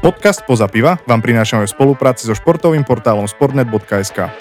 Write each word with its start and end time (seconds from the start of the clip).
Podcast 0.00 0.48
Poza 0.48 0.64
piva 0.64 0.96
vám 1.04 1.20
prinášame 1.20 1.68
v 1.68 1.76
spolupráci 1.76 2.24
so 2.24 2.32
športovým 2.32 2.88
portálom 2.88 3.28
sportnet.sk. 3.28 4.32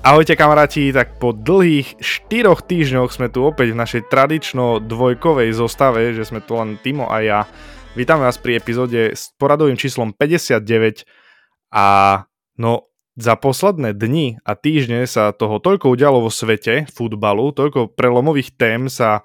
Ahojte 0.00 0.32
kamaráti, 0.32 0.88
tak 0.96 1.20
po 1.20 1.36
dlhých 1.36 2.00
4 2.00 2.64
týždňoch 2.64 3.12
sme 3.12 3.28
tu 3.28 3.44
opäť 3.44 3.76
v 3.76 3.80
našej 3.84 4.08
tradično 4.08 4.80
dvojkovej 4.80 5.52
zostave, 5.52 6.16
že 6.16 6.24
sme 6.24 6.40
tu 6.40 6.56
len 6.56 6.80
Timo 6.80 7.12
a 7.12 7.20
ja. 7.20 7.44
Vítame 7.92 8.24
vás 8.24 8.40
pri 8.40 8.56
epizóde 8.56 9.12
s 9.12 9.36
poradovým 9.36 9.76
číslom 9.76 10.16
59 10.16 11.04
a 11.68 11.84
no 12.56 12.93
za 13.14 13.38
posledné 13.38 13.94
dni 13.94 14.42
a 14.42 14.58
týždne 14.58 15.06
sa 15.06 15.30
toho 15.30 15.62
toľko 15.62 15.94
udialo 15.94 16.26
vo 16.26 16.30
svete 16.30 16.90
futbalu, 16.90 17.54
toľko 17.54 17.94
prelomových 17.94 18.58
tém 18.58 18.90
sa 18.90 19.22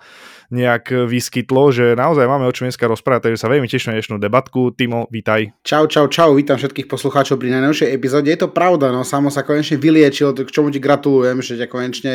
nejak 0.50 1.06
vyskytlo, 1.06 1.70
že 1.70 1.94
naozaj 1.94 2.26
máme 2.26 2.50
o 2.50 2.54
čom 2.54 2.66
dneska 2.66 2.90
rozprávať, 2.90 3.30
takže 3.30 3.42
sa 3.42 3.54
veľmi 3.54 3.70
teším 3.70 3.94
na 3.94 4.02
dnešnú 4.02 4.18
debatku. 4.18 4.74
Timo, 4.74 5.06
vítaj. 5.14 5.54
Čau, 5.62 5.86
čau, 5.86 6.10
čau, 6.10 6.34
vítam 6.34 6.58
všetkých 6.58 6.90
poslucháčov 6.90 7.38
pri 7.38 7.54
najnovšej 7.54 7.90
epizóde. 7.94 8.34
Je 8.34 8.40
to 8.42 8.50
pravda, 8.50 8.90
no 8.90 9.06
samo 9.06 9.30
sa 9.30 9.46
konečne 9.46 9.78
vyliečil, 9.78 10.34
k 10.34 10.50
čomu 10.50 10.74
ti 10.74 10.82
gratulujem, 10.82 11.46
že 11.46 11.54
ťa 11.62 11.68
konečne 11.70 12.14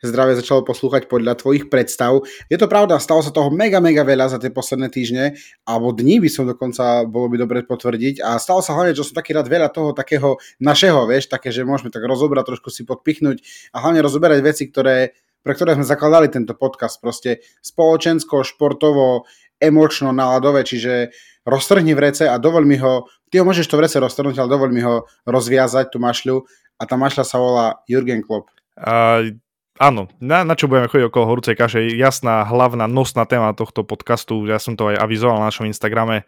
zdravie 0.00 0.36
začalo 0.40 0.64
poslúchať 0.64 1.08
podľa 1.08 1.36
tvojich 1.36 1.68
predstav. 1.68 2.24
Je 2.48 2.56
to 2.56 2.68
pravda, 2.68 2.96
stalo 3.00 3.20
sa 3.20 3.32
toho 3.32 3.52
mega, 3.52 3.84
mega 3.84 4.00
veľa 4.00 4.32
za 4.32 4.38
tie 4.40 4.48
posledné 4.48 4.88
týždne, 4.88 5.36
alebo 5.68 5.92
dní 5.92 6.24
by 6.24 6.28
som 6.32 6.48
dokonca 6.48 7.04
bolo 7.04 7.28
by 7.32 7.36
dobre 7.36 7.58
potvrdiť. 7.68 8.24
A 8.24 8.40
stalo 8.40 8.64
sa 8.64 8.76
hlavne, 8.76 8.96
že 8.96 9.04
som 9.04 9.16
taký 9.16 9.36
rád 9.36 9.48
veľa 9.48 9.68
toho 9.68 9.92
takého 9.92 10.40
našeho, 10.60 11.04
vieš, 11.04 11.28
také, 11.28 11.52
že 11.52 11.68
môžeme 11.68 11.92
tak 11.92 12.04
rozobrať, 12.04 12.56
trošku 12.56 12.72
si 12.72 12.88
podpichnúť 12.88 13.44
a 13.76 13.84
hlavne 13.84 14.00
rozoberať 14.00 14.40
veci, 14.40 14.68
ktoré 14.72 15.16
pre 15.44 15.52
ktoré 15.52 15.76
sme 15.76 15.84
zakladali 15.84 16.32
tento 16.32 16.56
podcast. 16.56 16.98
Proste 17.04 17.44
spoločensko, 17.60 18.42
športovo, 18.42 19.28
emočno, 19.60 20.10
náladové, 20.10 20.64
čiže 20.64 21.12
roztrhni 21.44 21.92
v 21.92 22.02
rece 22.10 22.24
a 22.24 22.40
dovol 22.40 22.64
mi 22.64 22.80
ho, 22.80 23.06
ty 23.28 23.38
ho 23.38 23.44
môžeš 23.44 23.68
to 23.68 23.76
v 23.76 23.84
rece 23.84 24.00
roztrhnúť, 24.00 24.40
ale 24.40 24.48
dovol 24.48 24.72
mi 24.72 24.80
ho 24.80 25.04
rozviazať, 25.28 25.92
tú 25.92 26.00
mašľu 26.00 26.48
a 26.80 26.82
tá 26.88 26.96
mašľa 26.96 27.24
sa 27.28 27.36
volá 27.36 27.66
Jurgen 27.84 28.24
Klopp. 28.24 28.48
Uh, 28.74 29.36
áno, 29.78 30.08
na, 30.18 30.42
na 30.42 30.56
čo 30.56 30.66
budeme 30.66 30.88
chodiť 30.88 31.06
okolo 31.12 31.24
horúcej 31.28 31.54
kaše, 31.54 31.84
jasná, 31.94 32.42
hlavná, 32.48 32.88
nosná 32.88 33.28
téma 33.28 33.52
tohto 33.52 33.84
podcastu, 33.84 34.48
ja 34.48 34.56
som 34.56 34.74
to 34.74 34.90
aj 34.90 34.98
avizoval 34.98 35.38
na 35.38 35.52
našom 35.52 35.68
Instagrame, 35.68 36.24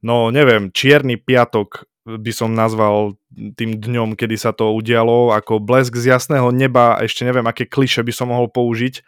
no 0.00 0.30
neviem, 0.30 0.70
čierny 0.70 1.18
piatok 1.18 1.84
by 2.06 2.30
som 2.30 2.54
nazval 2.54 3.18
tým 3.34 3.82
dňom, 3.82 4.14
kedy 4.14 4.38
sa 4.38 4.54
to 4.54 4.70
udialo, 4.70 5.34
ako 5.34 5.58
blesk 5.58 5.98
z 5.98 6.14
jasného 6.14 6.54
neba, 6.54 6.94
ešte 7.02 7.26
neviem, 7.26 7.42
aké 7.42 7.66
kliše 7.66 8.06
by 8.06 8.14
som 8.14 8.30
mohol 8.30 8.46
použiť, 8.46 9.02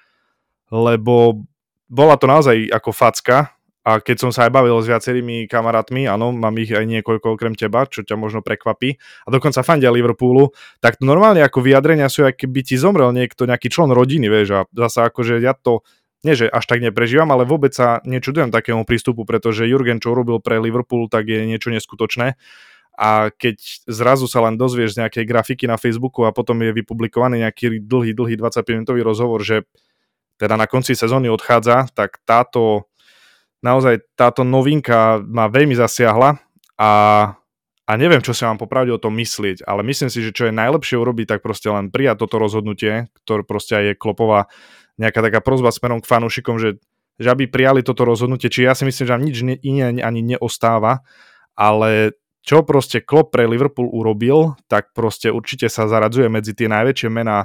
lebo 0.74 1.46
bola 1.86 2.19
to 2.19 2.26
naozaj 2.26 2.58
ako 2.74 2.91
facka. 2.91 3.54
A 3.88 4.04
keď 4.04 4.20
som 4.20 4.30
sa 4.34 4.44
aj 4.44 4.52
bavil 4.52 4.76
s 4.84 4.91
viacerými 4.91 5.48
kamarátmi, 5.48 6.04
áno, 6.04 6.28
mám 6.28 6.52
ich 6.60 6.69
aj 6.69 6.84
niekoľko 6.84 7.41
okrem 7.41 7.56
teba, 7.56 7.88
čo 7.88 8.04
ťa 8.04 8.20
možno 8.20 8.44
prekvapí, 8.44 9.00
a 9.24 9.28
dokonca 9.32 9.64
fandia 9.64 9.88
Liverpoolu, 9.88 10.52
tak 10.84 11.00
normálne 11.00 11.41
ako 11.41 11.64
vyjadrenia 11.64 12.12
sú, 12.12 12.28
ak 12.28 12.36
by 12.36 12.60
ti 12.60 12.76
zomrel 12.76 13.16
niekto, 13.16 13.48
nejaký 13.48 13.72
člen 13.72 13.88
rodiny, 13.88 14.28
vieš, 14.28 14.48
a 14.52 14.60
zasa 14.76 15.08
akože 15.08 15.41
ja 15.41 15.56
to 15.56 15.86
nie 16.26 16.34
že 16.34 16.50
až 16.50 16.66
tak 16.66 16.82
neprežívam, 16.82 17.30
ale 17.30 17.46
vôbec 17.46 17.70
sa 17.72 18.02
nečudujem 18.02 18.50
takému 18.50 18.82
prístupu, 18.82 19.22
pretože 19.24 19.64
Jurgen, 19.70 20.02
čo 20.02 20.12
urobil 20.12 20.42
pre 20.42 20.58
Liverpool, 20.58 21.06
tak 21.06 21.30
je 21.30 21.46
niečo 21.46 21.70
neskutočné 21.70 22.34
a 22.98 23.30
keď 23.30 23.86
zrazu 23.86 24.27
sa 24.27 24.42
len 24.42 24.58
dozvieš 24.58 24.98
z 24.98 25.06
nejakej 25.06 25.22
grafiky 25.22 25.70
na 25.70 25.78
Facebooku 25.78 26.27
a 26.27 26.34
potom 26.34 26.58
je 26.58 26.74
vypublikovaný 26.74 27.46
nejaký 27.46 27.78
dlhý, 27.86 28.10
dlhý 28.10 28.34
25-minútový 28.34 29.06
rozhovor, 29.06 29.38
že 29.46 29.62
teda 30.34 30.58
na 30.58 30.66
konci 30.66 30.98
sezóny 30.98 31.30
odchádza, 31.30 31.94
tak 31.94 32.19
táto 32.26 32.91
naozaj 33.62 34.02
táto 34.19 34.42
novinka 34.42 35.22
ma 35.22 35.47
veľmi 35.47 35.78
zasiahla 35.78 36.42
a, 36.78 36.91
a 37.87 37.92
neviem, 37.94 38.22
čo 38.22 38.34
sa 38.34 38.50
mám 38.50 38.58
popravde 38.58 38.91
o 38.91 39.03
tom 39.03 39.14
myslieť, 39.14 39.66
ale 39.66 39.87
myslím 39.87 40.10
si, 40.10 40.19
že 40.19 40.34
čo 40.34 40.50
je 40.50 40.58
najlepšie 40.58 40.98
urobiť, 40.98 41.38
tak 41.38 41.41
proste 41.42 41.70
len 41.70 41.94
prijať 41.94 42.26
toto 42.26 42.42
rozhodnutie, 42.42 43.10
ktoré 43.22 43.42
proste 43.47 43.78
aj 43.78 43.84
je 43.84 43.94
klopová 43.94 44.50
nejaká 44.98 45.22
taká 45.22 45.38
prozba 45.38 45.70
smerom 45.70 46.03
k 46.03 46.10
fanúšikom, 46.10 46.58
že, 46.58 46.82
že 47.19 47.28
aby 47.31 47.47
prijali 47.47 47.87
toto 47.87 48.03
rozhodnutie, 48.03 48.50
či 48.50 48.66
ja 48.66 48.75
si 48.75 48.82
myslím, 48.87 49.04
že 49.06 49.14
nám 49.14 49.26
nič 49.26 49.37
iné 49.62 50.03
ani 50.03 50.34
neostáva, 50.34 51.06
ale 51.54 52.19
čo 52.48 52.64
proste 52.64 53.04
Klopp 53.04 53.36
pre 53.36 53.44
Liverpool 53.44 53.92
urobil, 53.92 54.56
tak 54.72 54.97
proste 54.97 55.28
určite 55.28 55.69
sa 55.69 55.84
zaradzuje 55.84 56.32
medzi 56.32 56.56
tie 56.56 56.64
najväčšie 56.64 57.12
mená 57.12 57.44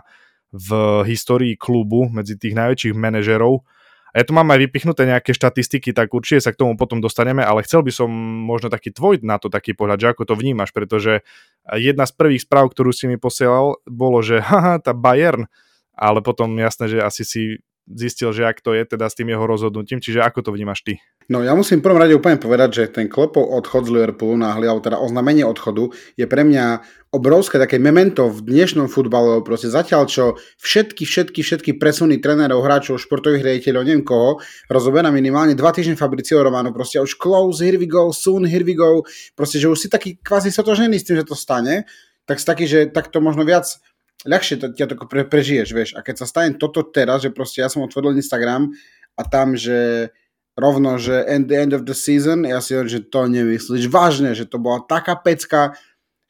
v 0.55 1.03
histórii 1.03 1.59
klubu, 1.59 2.07
medzi 2.07 2.39
tých 2.39 2.55
najväčších 2.55 2.95
manažerov. 2.95 3.67
A 4.15 4.21
ja 4.21 4.23
tu 4.23 4.31
mám 4.31 4.47
aj 4.55 4.63
vypichnuté 4.63 5.03
nejaké 5.03 5.35
štatistiky, 5.35 5.91
tak 5.91 6.13
určite 6.15 6.47
sa 6.47 6.55
k 6.55 6.63
tomu 6.63 6.79
potom 6.79 7.03
dostaneme, 7.03 7.43
ale 7.43 7.67
chcel 7.67 7.83
by 7.83 7.91
som 7.91 8.07
možno 8.47 8.71
taký 8.71 8.95
tvoj 8.95 9.19
na 9.27 9.35
to 9.41 9.51
taký 9.51 9.75
pohľad, 9.75 9.99
že 9.99 10.07
ako 10.15 10.23
to 10.23 10.39
vnímaš, 10.39 10.71
pretože 10.71 11.25
jedna 11.67 12.07
z 12.07 12.13
prvých 12.15 12.47
správ, 12.47 12.71
ktorú 12.71 12.95
si 12.95 13.11
mi 13.11 13.19
posielal, 13.19 13.83
bolo, 13.83 14.23
že 14.23 14.39
haha, 14.47 14.79
tá 14.79 14.95
Bayern, 14.95 15.51
ale 15.99 16.23
potom 16.23 16.55
jasné, 16.55 16.87
že 16.87 17.03
asi 17.03 17.27
si 17.27 17.43
zistil, 17.87 18.31
že 18.31 18.47
ak 18.47 18.63
to 18.63 18.71
je 18.71 18.83
teda 18.87 19.11
s 19.11 19.17
tým 19.17 19.31
jeho 19.31 19.43
rozhodnutím, 19.43 19.99
čiže 19.99 20.23
ako 20.23 20.39
to 20.47 20.51
vnímaš 20.55 20.83
ty? 20.87 21.03
No 21.31 21.39
ja 21.39 21.55
musím 21.55 21.79
prvom 21.79 22.03
rade 22.03 22.11
úplne 22.15 22.35
povedať, 22.35 22.69
že 22.75 22.83
ten 22.91 23.07
Klopov 23.07 23.47
odchod 23.47 23.87
z 23.87 23.95
Liverpoolu 23.95 24.35
náhly, 24.35 24.67
alebo 24.67 24.83
teda 24.83 24.99
oznámenie 24.99 25.47
odchodu 25.47 25.87
je 26.19 26.25
pre 26.27 26.43
mňa 26.43 26.83
obrovské 27.15 27.61
také 27.61 27.79
memento 27.79 28.27
v 28.27 28.43
dnešnom 28.43 28.91
futbale, 28.91 29.39
proste 29.45 29.71
zatiaľ 29.71 30.09
čo 30.09 30.35
všetky, 30.59 31.07
všetky, 31.07 31.39
všetky 31.39 31.71
presuny 31.79 32.19
trénerov, 32.19 32.65
hráčov, 32.65 32.99
športových 32.99 33.45
riaditeľov, 33.45 33.87
neviem 33.87 34.03
koho, 34.03 34.43
rozoberá 34.67 35.13
minimálne 35.13 35.55
dva 35.55 35.71
týždne 35.71 35.95
Fabricio 35.95 36.43
Romano, 36.43 36.75
proste 36.75 36.99
už 36.99 37.15
close, 37.15 37.63
here 37.63 37.79
we 37.79 37.87
go, 37.87 38.11
soon, 38.11 38.43
here 38.43 38.65
we 38.67 38.75
go, 38.75 39.05
proste, 39.37 39.61
že 39.61 39.69
už 39.71 39.79
si 39.79 39.87
taký 39.87 40.19
kvázi 40.19 40.51
sotožený 40.51 40.99
s 40.99 41.05
tým, 41.07 41.21
že 41.21 41.29
to 41.29 41.37
stane, 41.37 41.87
tak 42.25 42.39
si 42.39 42.45
taký, 42.47 42.65
že 42.67 42.79
tak 42.91 43.11
to 43.11 43.19
možno 43.19 43.43
viac 43.47 43.67
ľahšie 44.23 44.55
to, 44.61 44.67
ťa 44.71 44.85
to 44.93 44.95
pre, 45.09 45.25
prežiješ, 45.27 45.69
vieš. 45.73 45.89
A 45.97 46.05
keď 46.05 46.23
sa 46.23 46.27
stane 46.29 46.55
toto 46.55 46.85
teraz, 46.85 47.25
že 47.25 47.33
proste 47.33 47.65
ja 47.65 47.67
som 47.67 47.83
otvoril 47.83 48.15
Instagram 48.15 48.71
a 49.17 49.21
tam, 49.27 49.57
že 49.57 50.11
rovno, 50.53 51.01
že 51.01 51.25
end, 51.25 51.49
the 51.49 51.57
end 51.57 51.73
of 51.73 51.83
the 51.83 51.97
season, 51.97 52.45
ja 52.45 52.61
si 52.61 52.77
hovorím, 52.77 52.93
že 52.93 53.01
to 53.09 53.19
nemyslíš 53.25 53.85
vážne, 53.89 54.37
že 54.37 54.45
to 54.45 54.61
bola 54.61 54.85
taká 54.85 55.17
pecka, 55.17 55.73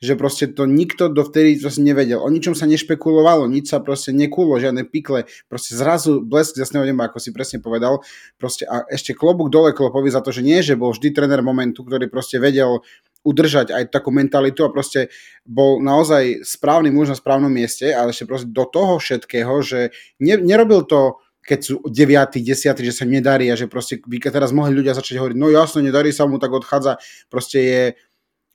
že 0.03 0.19
proste 0.19 0.51
to 0.51 0.67
nikto 0.67 1.07
dovtedy 1.07 1.55
proste 1.55 1.79
nevedel. 1.79 2.19
O 2.19 2.27
ničom 2.27 2.51
sa 2.59 2.67
nešpekulovalo, 2.67 3.47
nič 3.47 3.71
sa 3.71 3.79
proste 3.79 4.11
nekulo, 4.11 4.59
žiadne 4.59 4.83
pikle, 4.83 5.31
proste 5.47 5.79
zrazu 5.79 6.19
blesk 6.19 6.59
z 6.59 6.67
jasného 6.67 6.83
neba, 6.83 7.07
ako 7.07 7.23
si 7.23 7.31
presne 7.31 7.63
povedal. 7.63 8.03
Proste 8.35 8.67
a 8.67 8.83
ešte 8.91 9.15
klobúk 9.15 9.47
dole 9.47 9.71
klopovi 9.71 10.11
za 10.11 10.19
to, 10.19 10.35
že 10.35 10.43
nie, 10.43 10.59
že 10.59 10.75
bol 10.75 10.91
vždy 10.91 11.15
tréner 11.15 11.39
momentu, 11.39 11.87
ktorý 11.87 12.11
proste 12.11 12.35
vedel 12.35 12.83
udržať 13.23 13.71
aj 13.71 13.83
takú 13.89 14.11
mentalitu 14.11 14.67
a 14.67 14.73
proste 14.73 15.07
bol 15.47 15.79
naozaj 15.79 16.43
správny 16.43 16.91
muž 16.91 17.11
na 17.11 17.17
správnom 17.17 17.49
mieste, 17.49 17.89
ale 17.95 18.11
ešte 18.11 18.27
proste 18.27 18.47
do 18.51 18.67
toho 18.67 18.99
všetkého, 18.99 19.53
že 19.63 19.95
ne, 20.19 20.35
nerobil 20.37 20.83
to 20.83 21.23
keď 21.43 21.59
sú 21.59 21.75
9, 21.83 22.39
10, 22.39 22.87
že 22.87 22.93
sa 22.95 23.03
nedarí 23.03 23.51
a 23.51 23.59
že 23.59 23.67
proste 23.67 23.99
by 23.99 24.15
teraz 24.31 24.55
mohli 24.55 24.71
ľudia 24.71 24.95
začať 24.95 25.19
hovoriť, 25.19 25.35
no 25.35 25.51
jasne, 25.51 25.83
nedarí 25.83 26.15
sa 26.15 26.23
mu, 26.23 26.39
tak 26.39 26.55
odchádza. 26.55 27.03
Proste 27.27 27.59
je 27.59 27.83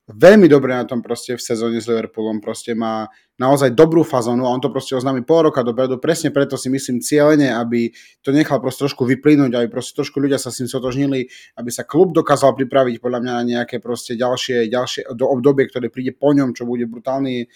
veľmi 0.09 0.49
dobre 0.49 0.73
na 0.73 0.89
tom 0.89 1.05
proste 1.05 1.37
v 1.37 1.43
sezóne 1.45 1.85
s 1.85 1.87
Liverpoolom, 1.87 2.41
proste 2.41 2.73
má 2.73 3.13
naozaj 3.37 3.77
dobrú 3.77 4.01
fazónu 4.01 4.49
a 4.49 4.53
on 4.53 4.59
to 4.59 4.73
proste 4.73 4.97
oznámi 4.97 5.23
pol 5.23 5.53
roka 5.53 5.61
dopredu, 5.61 6.01
presne 6.01 6.33
preto 6.33 6.57
si 6.57 6.73
myslím 6.73 7.05
cieľene, 7.05 7.53
aby 7.53 7.93
to 8.25 8.33
nechal 8.33 8.59
proste 8.59 8.89
trošku 8.89 9.05
vyplynúť, 9.05 9.53
aby 9.53 9.69
proste 9.69 9.95
trošku 10.01 10.17
ľudia 10.17 10.41
sa 10.41 10.49
s 10.49 10.65
tým 10.65 10.69
sotožnili, 10.69 11.29
aby 11.61 11.71
sa 11.71 11.85
klub 11.85 12.17
dokázal 12.17 12.57
pripraviť 12.57 13.05
podľa 13.05 13.21
mňa 13.21 13.33
na 13.37 13.45
nejaké 13.45 13.79
proste 13.85 14.17
ďalšie, 14.17 14.73
ďalšie 14.73 15.13
do 15.13 15.29
obdobie, 15.29 15.69
ktoré 15.69 15.93
príde 15.93 16.17
po 16.17 16.33
ňom, 16.33 16.57
čo 16.57 16.65
bude 16.65 16.89
brutálny 16.89 17.47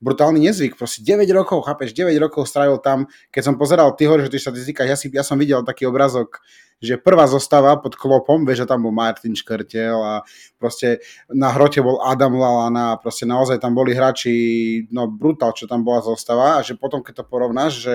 brutálny 0.00 0.44
nezvyk, 0.44 0.76
proste 0.76 1.00
9 1.00 1.24
rokov, 1.32 1.64
chápeš, 1.64 1.96
9 1.96 2.12
rokov 2.20 2.44
strávil 2.44 2.76
tam, 2.78 3.08
keď 3.32 3.42
som 3.42 3.54
pozeral, 3.56 3.96
ty 3.96 4.04
hovoríš 4.04 4.28
o 4.28 4.32
tých 4.32 4.44
štatistikách, 4.44 4.88
ja, 4.88 4.96
si, 4.96 5.06
ja 5.08 5.24
som 5.24 5.40
videl 5.40 5.64
taký 5.64 5.88
obrazok 5.88 6.44
že 6.76 7.00
prvá 7.00 7.24
zostava 7.24 7.80
pod 7.80 7.96
klopom, 7.96 8.44
vieš, 8.44 8.64
že 8.64 8.68
tam 8.68 8.84
bol 8.84 8.92
Martin 8.92 9.32
Škrtel 9.32 9.96
a 9.96 10.20
proste 10.60 11.00
na 11.32 11.48
hrote 11.56 11.80
bol 11.80 12.04
Adam 12.04 12.36
Lalana 12.36 12.96
a 12.96 13.00
proste 13.00 13.24
naozaj 13.24 13.56
tam 13.56 13.72
boli 13.72 13.96
hráči, 13.96 14.84
no 14.92 15.08
brutál, 15.08 15.56
čo 15.56 15.64
tam 15.64 15.80
bola 15.80 16.04
zostava 16.04 16.60
a 16.60 16.64
že 16.64 16.76
potom, 16.76 17.00
keď 17.00 17.24
to 17.24 17.30
porovnáš, 17.32 17.72
že 17.80 17.94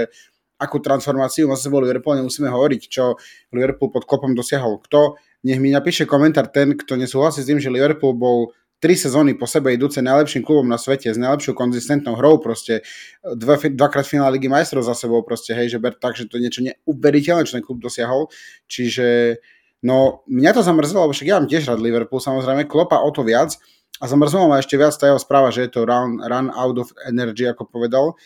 akú 0.58 0.82
transformáciu 0.82 1.50
má 1.50 1.58
sebou 1.58 1.82
Liverpool, 1.82 2.18
nemusíme 2.18 2.50
hovoriť, 2.50 2.82
čo 2.86 3.18
Liverpool 3.54 3.90
pod 3.90 4.06
klopom 4.06 4.34
dosiahol. 4.34 4.82
Kto, 4.82 5.18
nech 5.46 5.58
mi 5.58 5.74
napíše 5.74 6.06
komentár 6.06 6.50
ten, 6.54 6.78
kto 6.78 6.98
nesúhlasí 6.98 7.42
s 7.42 7.50
tým, 7.50 7.58
že 7.58 7.74
Liverpool 7.74 8.14
bol 8.14 8.54
tri 8.82 8.98
sezóny 8.98 9.38
po 9.38 9.46
sebe 9.46 9.78
idúce 9.78 10.02
najlepším 10.02 10.42
klubom 10.42 10.66
na 10.66 10.82
svete 10.82 11.14
s 11.14 11.22
najlepšou 11.22 11.54
konzistentnou 11.54 12.18
hrou, 12.18 12.42
proste 12.42 12.82
dva, 13.22 13.62
dvakrát 13.62 14.10
finále 14.10 14.42
Ligy 14.42 14.50
majstrov 14.50 14.82
za 14.82 14.98
sebou, 14.98 15.22
proste 15.22 15.54
hej, 15.54 15.78
že 15.78 15.78
ber 15.78 15.94
tak, 15.94 16.18
že 16.18 16.26
to 16.26 16.42
je 16.42 16.44
niečo 16.50 16.66
neuveriteľné, 16.66 17.46
čo 17.46 17.62
ten 17.62 17.64
klub 17.64 17.78
dosiahol, 17.78 18.34
čiže 18.66 19.38
no 19.86 20.26
mňa 20.26 20.52
to 20.58 20.66
zamrzelo, 20.66 21.06
lebo 21.06 21.14
však 21.14 21.30
ja 21.30 21.38
mám 21.38 21.46
tiež 21.46 21.70
rád 21.70 21.80
Liverpool, 21.80 22.18
samozrejme, 22.18 22.66
klopa 22.66 22.98
o 22.98 23.14
to 23.14 23.22
viac. 23.22 23.54
A 24.02 24.10
zamrzelo 24.10 24.50
ma 24.50 24.58
ešte 24.58 24.82
viac 24.82 24.98
tá 24.98 25.14
jeho 25.14 25.22
správa, 25.22 25.54
že 25.54 25.70
je 25.70 25.78
to 25.78 25.86
run, 25.86 26.18
run 26.26 26.50
out 26.50 26.74
of 26.82 26.90
energy, 27.06 27.46
ako 27.46 27.70
povedal, 27.70 28.18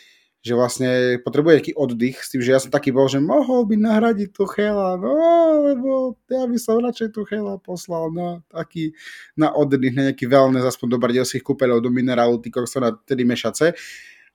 že 0.45 0.53
vlastne 0.53 1.17
potrebuje 1.25 1.53
nejaký 1.57 1.73
oddych 1.73 2.21
s 2.21 2.29
tým, 2.29 2.45
že 2.45 2.53
ja 2.53 2.61
som 2.61 2.69
taký 2.69 2.93
bol, 2.93 3.09
že 3.09 3.17
mohol 3.17 3.65
by 3.65 3.81
nahradiť 3.81 4.29
tu 4.29 4.45
Chela, 4.45 4.93
no, 4.93 5.17
lebo 5.65 6.21
ja 6.29 6.45
by 6.45 6.57
som 6.61 6.85
radšej 6.85 7.17
tu 7.17 7.25
Chela 7.25 7.57
poslal 7.57 8.13
na 8.13 8.45
taký, 8.53 8.93
na 9.33 9.49
oddych, 9.49 9.97
na 9.97 10.13
nejaký 10.13 10.29
wellness, 10.29 10.69
aspoň 10.69 10.87
do 10.93 11.01
bardielských 11.01 11.41
kúpeľov, 11.41 11.81
do 11.81 11.89
minerálu, 11.89 12.37
ty 12.37 12.53
kokso 12.53 12.77
na 12.77 12.93
tedy 12.93 13.25
mešace. 13.25 13.73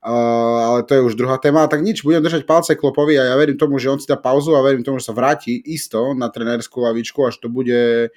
Uh, 0.00 0.74
ale 0.74 0.82
to 0.82 0.98
je 0.98 1.04
už 1.06 1.14
druhá 1.14 1.38
téma. 1.38 1.70
Tak 1.70 1.78
nič, 1.78 2.02
budem 2.02 2.24
držať 2.24 2.42
palce 2.48 2.74
Klopovi 2.74 3.14
a 3.14 3.30
ja 3.30 3.34
verím 3.38 3.60
tomu, 3.60 3.78
že 3.78 3.92
on 3.92 4.00
si 4.00 4.10
dá 4.10 4.18
pauzu 4.18 4.56
a 4.56 4.64
verím 4.64 4.82
tomu, 4.82 4.98
že 4.98 5.06
sa 5.06 5.14
vráti 5.14 5.62
isto 5.62 6.16
na 6.16 6.26
trenérskú 6.32 6.82
lavičku, 6.82 7.22
až 7.22 7.38
to 7.38 7.52
bude, 7.52 8.10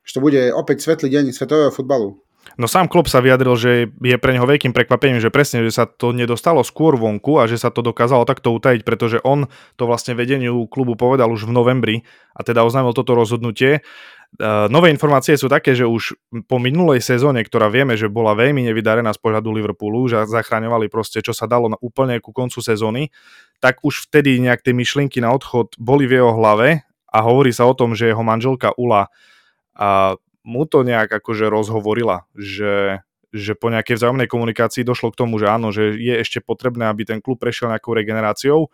až 0.00 0.10
to 0.14 0.22
bude 0.22 0.38
opäť 0.54 0.86
svetlý 0.86 1.12
deň 1.12 1.34
svetového 1.36 1.74
futbalu. 1.74 2.24
No 2.54 2.70
sám 2.70 2.86
Klopp 2.86 3.10
sa 3.10 3.18
vyjadril, 3.18 3.54
že 3.58 3.90
je 3.90 4.16
pre 4.20 4.30
neho 4.30 4.46
veľkým 4.46 4.70
prekvapením, 4.70 5.18
že 5.18 5.34
presne, 5.34 5.66
že 5.66 5.74
sa 5.74 5.90
to 5.90 6.14
nedostalo 6.14 6.62
skôr 6.62 6.94
vonku 6.94 7.42
a 7.42 7.50
že 7.50 7.58
sa 7.58 7.74
to 7.74 7.82
dokázalo 7.82 8.22
takto 8.22 8.54
utajiť, 8.54 8.86
pretože 8.86 9.18
on 9.26 9.50
to 9.74 9.90
vlastne 9.90 10.14
vedeniu 10.14 10.70
klubu 10.70 10.94
povedal 10.94 11.34
už 11.34 11.50
v 11.50 11.52
novembri 11.56 11.96
a 12.30 12.46
teda 12.46 12.62
oznámil 12.62 12.94
toto 12.94 13.18
rozhodnutie. 13.18 13.82
Nové 14.70 14.90
informácie 14.90 15.38
sú 15.38 15.46
také, 15.46 15.78
že 15.78 15.86
už 15.86 16.18
po 16.50 16.58
minulej 16.58 16.98
sezóne, 16.98 17.42
ktorá 17.46 17.70
vieme, 17.70 17.94
že 17.94 18.10
bola 18.10 18.34
veľmi 18.34 18.66
nevydarená 18.66 19.14
z 19.14 19.22
pohľadu 19.22 19.50
Liverpoolu, 19.54 20.10
že 20.10 20.26
zachraňovali 20.26 20.90
proste, 20.90 21.22
čo 21.22 21.30
sa 21.30 21.46
dalo 21.46 21.70
na 21.70 21.78
úplne 21.78 22.18
ku 22.18 22.34
koncu 22.34 22.58
sezóny, 22.58 23.14
tak 23.62 23.78
už 23.86 24.10
vtedy 24.10 24.42
nejak 24.42 24.62
tie 24.62 24.74
myšlienky 24.74 25.22
na 25.22 25.30
odchod 25.30 25.78
boli 25.78 26.10
v 26.10 26.18
jeho 26.18 26.34
hlave 26.34 26.82
a 27.14 27.18
hovorí 27.22 27.54
sa 27.54 27.66
o 27.70 27.78
tom, 27.78 27.94
že 27.94 28.10
jeho 28.10 28.26
manželka 28.26 28.74
Ula 28.74 29.06
a 29.74 30.18
mu 30.44 30.68
to 30.68 30.84
nejak 30.84 31.08
akože 31.08 31.48
rozhovorila, 31.48 32.28
že, 32.36 33.00
že 33.32 33.56
po 33.56 33.72
nejakej 33.72 33.96
vzájomnej 33.96 34.28
komunikácii 34.28 34.84
došlo 34.84 35.10
k 35.10 35.18
tomu, 35.24 35.40
že 35.40 35.48
áno, 35.48 35.72
že 35.72 35.96
je 35.96 36.14
ešte 36.20 36.44
potrebné, 36.44 36.86
aby 36.92 37.08
ten 37.08 37.18
klub 37.24 37.40
prešiel 37.40 37.72
nejakou 37.72 37.96
regeneráciou 37.96 38.68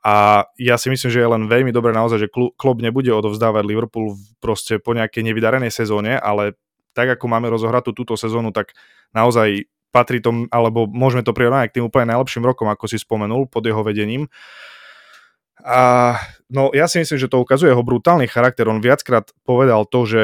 a 0.00 0.48
ja 0.56 0.80
si 0.80 0.88
myslím, 0.88 1.12
že 1.12 1.20
je 1.20 1.28
len 1.28 1.44
veľmi 1.44 1.76
dobré 1.76 1.92
naozaj, 1.92 2.24
že 2.24 2.32
klub 2.32 2.80
nebude 2.80 3.12
odovzdávať 3.12 3.62
Liverpool 3.68 4.16
proste 4.40 4.80
po 4.80 4.96
nejakej 4.96 5.20
nevydarenej 5.28 5.68
sezóne, 5.68 6.16
ale 6.16 6.56
tak 6.96 7.20
ako 7.20 7.28
máme 7.28 7.52
rozohratú 7.52 7.92
túto 7.92 8.16
sezónu, 8.16 8.48
tak 8.48 8.72
naozaj 9.12 9.68
patrí 9.92 10.24
to, 10.24 10.48
alebo 10.48 10.88
môžeme 10.88 11.20
to 11.20 11.36
prirovnať 11.36 11.68
k 11.70 11.76
tým 11.78 11.86
úplne 11.92 12.16
najlepším 12.16 12.48
rokom, 12.48 12.72
ako 12.72 12.88
si 12.88 12.96
spomenul, 12.96 13.44
pod 13.44 13.60
jeho 13.68 13.84
vedením. 13.84 14.32
A 15.60 16.16
no 16.48 16.72
ja 16.72 16.88
si 16.88 17.04
myslím, 17.04 17.20
že 17.20 17.28
to 17.28 17.44
ukazuje 17.44 17.68
jeho 17.68 17.84
brutálny 17.84 18.24
charakter. 18.24 18.64
On 18.72 18.80
viackrát 18.80 19.28
povedal 19.44 19.84
to, 19.84 20.08
že 20.08 20.22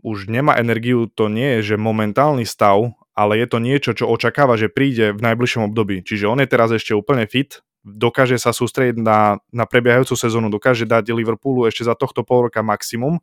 už 0.00 0.32
nemá 0.32 0.56
energiu, 0.56 1.04
to 1.12 1.28
nie 1.28 1.60
je, 1.60 1.74
že 1.74 1.76
momentálny 1.76 2.48
stav, 2.48 2.96
ale 3.12 3.36
je 3.36 3.46
to 3.48 3.58
niečo, 3.60 3.92
čo 3.92 4.08
očakáva, 4.08 4.56
že 4.56 4.72
príde 4.72 5.12
v 5.12 5.20
najbližšom 5.20 5.68
období. 5.68 6.00
Čiže 6.00 6.32
on 6.32 6.40
je 6.40 6.48
teraz 6.48 6.72
ešte 6.72 6.96
úplne 6.96 7.28
fit, 7.28 7.60
dokáže 7.84 8.40
sa 8.40 8.56
sústrediť 8.56 8.96
na, 9.02 9.42
na 9.52 9.68
prebiehajúcu 9.68 10.14
sezónu, 10.16 10.48
dokáže 10.48 10.88
dať 10.88 11.12
Liverpoolu 11.12 11.68
ešte 11.68 11.84
za 11.84 11.92
tohto 11.92 12.24
pol 12.24 12.48
roka 12.48 12.64
maximum. 12.64 13.20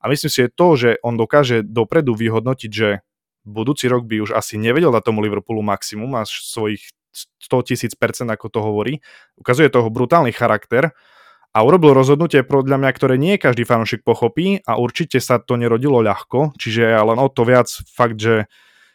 A 0.00 0.08
myslím 0.08 0.30
si, 0.32 0.38
že 0.46 0.54
to, 0.54 0.66
že 0.78 0.90
on 1.02 1.18
dokáže 1.18 1.66
dopredu 1.66 2.16
vyhodnotiť, 2.16 2.70
že 2.70 3.04
budúci 3.44 3.90
rok 3.90 4.06
by 4.06 4.22
už 4.22 4.30
asi 4.32 4.56
nevedel 4.56 4.94
dať 4.94 5.02
tomu 5.04 5.20
Liverpoolu 5.20 5.60
maximum 5.60 6.16
a 6.16 6.24
svojich 6.24 6.94
100 7.16 7.68
tisíc 7.68 7.92
percent, 7.96 8.28
ako 8.28 8.46
to 8.52 8.60
hovorí, 8.60 9.00
ukazuje 9.40 9.72
toho 9.72 9.88
brutálny 9.88 10.36
charakter 10.36 10.92
a 11.56 11.64
urobil 11.64 11.96
rozhodnutie 11.96 12.44
podľa 12.44 12.76
mňa, 12.76 12.90
ktoré 12.92 13.16
nie 13.16 13.40
každý 13.40 13.64
fanúšik 13.64 14.04
pochopí 14.04 14.60
a 14.68 14.76
určite 14.76 15.24
sa 15.24 15.40
to 15.40 15.56
nerodilo 15.56 16.04
ľahko, 16.04 16.52
čiže 16.60 16.84
ja 16.84 17.00
len 17.00 17.16
o 17.16 17.32
to 17.32 17.48
viac 17.48 17.72
fakt, 17.96 18.20
že 18.20 18.44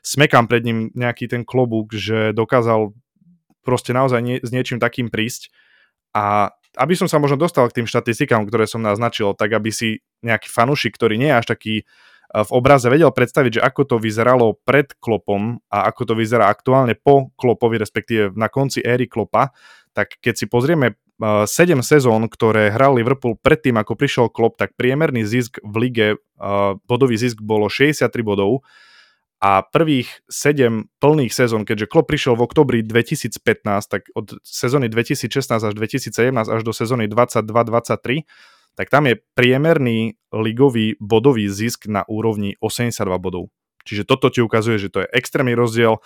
smekám 0.05 0.45
pred 0.45 0.61
ním 0.61 0.93
nejaký 0.93 1.25
ten 1.25 1.41
klobúk, 1.41 1.97
že 1.97 2.37
dokázal 2.37 2.93
proste 3.65 3.97
naozaj 3.97 4.21
nie, 4.21 4.37
s 4.37 4.53
niečím 4.53 4.77
takým 4.77 5.09
prísť. 5.09 5.49
A 6.13 6.53
aby 6.77 6.93
som 6.93 7.09
sa 7.09 7.17
možno 7.17 7.41
dostal 7.41 7.65
k 7.65 7.81
tým 7.81 7.89
štatistikám, 7.89 8.45
ktoré 8.45 8.69
som 8.69 8.85
naznačil, 8.85 9.33
tak 9.33 9.57
aby 9.57 9.73
si 9.73 10.05
nejaký 10.21 10.45
fanúšik, 10.45 10.93
ktorý 10.93 11.17
nie 11.17 11.33
je 11.33 11.39
až 11.41 11.45
taký 11.49 11.73
e, 11.81 11.83
v 12.45 12.51
obraze 12.53 12.85
vedel 12.93 13.09
predstaviť, 13.09 13.57
že 13.57 13.65
ako 13.65 13.81
to 13.89 13.95
vyzeralo 13.97 14.61
pred 14.61 14.93
Klopom 15.01 15.57
a 15.73 15.89
ako 15.89 16.13
to 16.13 16.13
vyzerá 16.13 16.45
aktuálne 16.53 16.93
po 16.93 17.33
Klopovi, 17.41 17.81
respektíve 17.81 18.37
na 18.37 18.53
konci 18.53 18.85
éry 18.85 19.09
Klopa, 19.09 19.49
tak 19.97 20.21
keď 20.21 20.33
si 20.37 20.45
pozrieme 20.45 21.01
7 21.21 21.85
sezón, 21.85 22.25
ktoré 22.25 22.73
hral 22.73 22.97
Liverpool 22.97 23.37
predtým, 23.37 23.77
ako 23.77 23.93
prišiel 23.93 24.27
Klopp, 24.33 24.57
tak 24.57 24.73
priemerný 24.73 25.21
zisk 25.21 25.61
v 25.61 25.75
lige, 25.77 26.07
bodový 26.89 27.15
zisk 27.21 27.39
bolo 27.45 27.69
63 27.69 28.09
bodov 28.25 28.65
a 29.41 29.65
prvých 29.65 30.25
7 30.29 30.89
plných 31.01 31.33
sezón, 31.33 31.65
keďže 31.65 31.89
Klopp 31.89 32.09
prišiel 32.09 32.37
v 32.37 32.45
oktobri 32.45 32.79
2015, 32.85 33.37
tak 33.89 34.09
od 34.13 34.37
sezóny 34.41 34.89
2016 34.89 35.61
až 35.61 35.73
2017 35.73 36.13
až 36.33 36.61
do 36.61 36.73
sezóny 36.73 37.05
22-23, 37.05 38.25
tak 38.77 38.87
tam 38.89 39.09
je 39.09 39.21
priemerný 39.37 40.17
ligový 40.33 40.97
bodový 41.01 41.49
zisk 41.49 41.89
na 41.89 42.05
úrovni 42.05 42.57
82 42.61 42.97
bodov. 43.17 43.49
Čiže 43.81 44.05
toto 44.05 44.29
ti 44.29 44.45
ukazuje, 44.45 44.77
že 44.77 44.93
to 44.93 45.01
je 45.01 45.09
extrémny 45.09 45.57
rozdiel 45.57 46.01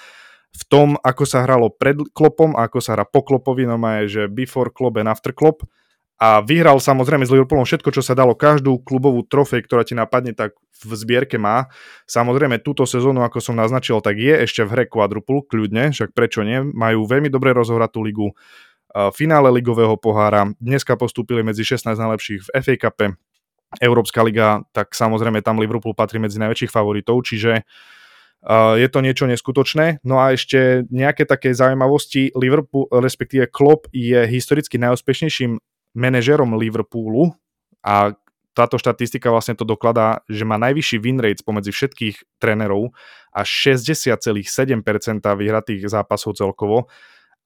v 0.56 0.64
tom, 0.72 0.90
ako 1.04 1.24
sa 1.28 1.44
hralo 1.44 1.68
pred 1.68 2.00
klopom 2.16 2.56
a 2.56 2.72
ako 2.72 2.80
sa 2.80 2.96
hrá 2.96 3.04
po 3.04 3.28
klopovi, 3.28 3.68
normálne, 3.68 4.08
že 4.08 4.32
before 4.32 4.72
klop 4.72 4.96
and 4.96 5.12
after 5.12 5.36
klop. 5.36 5.68
A 6.16 6.40
vyhral 6.40 6.80
samozrejme 6.80 7.28
s 7.28 7.32
Liverpoolom 7.36 7.68
všetko, 7.68 7.92
čo 7.92 8.00
sa 8.00 8.16
dalo, 8.16 8.40
každú 8.40 8.80
klubovú 8.88 9.28
trofej, 9.28 9.68
ktorá 9.68 9.84
ti 9.84 10.00
napadne, 10.00 10.32
tak 10.32 10.56
v 10.80 10.92
zbierke 10.96 11.36
má. 11.36 11.68
Samozrejme, 12.08 12.64
túto 12.64 12.88
sezónu, 12.88 13.20
ako 13.20 13.44
som 13.44 13.60
naznačil, 13.60 14.00
tak 14.00 14.16
je 14.16 14.32
ešte 14.32 14.64
v 14.64 14.72
hre 14.72 14.84
quadruple, 14.88 15.44
kľudne, 15.44 15.92
však 15.92 16.16
prečo 16.16 16.48
nie. 16.48 16.64
Majú 16.72 17.04
veľmi 17.04 17.28
dobre 17.28 17.52
rozohratú 17.52 18.00
ligu, 18.00 18.32
finále 19.12 19.52
ligového 19.52 20.00
pohára, 20.00 20.56
dneska 20.64 20.96
postúpili 20.96 21.44
medzi 21.44 21.68
16 21.68 22.00
najlepších 22.00 22.48
v 22.48 22.50
FA 22.64 22.76
Cup, 22.80 23.20
Európska 23.84 24.24
liga, 24.24 24.64
tak 24.72 24.96
samozrejme 24.96 25.44
tam 25.44 25.60
Liverpool 25.60 25.92
patrí 25.92 26.16
medzi 26.16 26.40
najväčších 26.40 26.72
favoritov, 26.72 27.20
čiže 27.28 27.60
uh, 27.60 27.64
je 28.54 28.88
to 28.94 29.00
niečo 29.02 29.26
neskutočné. 29.26 30.06
No 30.06 30.22
a 30.22 30.38
ešte 30.38 30.86
nejaké 30.94 31.26
také 31.26 31.52
zaujímavosti. 31.58 32.30
Liverpool, 32.38 32.86
respektíve 32.94 33.50
Klopp 33.50 33.90
je 33.90 34.22
historicky 34.30 34.78
najúspešnejším 34.78 35.58
manažerom 35.98 36.54
Liverpoolu 36.54 37.34
a 37.82 38.14
táto 38.56 38.80
štatistika 38.80 39.28
vlastne 39.34 39.58
to 39.60 39.68
dokladá, 39.68 40.24
že 40.32 40.48
má 40.48 40.56
najvyšší 40.56 40.98
win 41.04 41.20
rates 41.20 41.44
pomedzi 41.44 41.76
všetkých 41.76 42.40
trénerov 42.40 42.96
a 43.36 43.44
60,7% 43.44 44.48
vyhratých 45.20 45.82
zápasov 45.92 46.40
celkovo. 46.40 46.88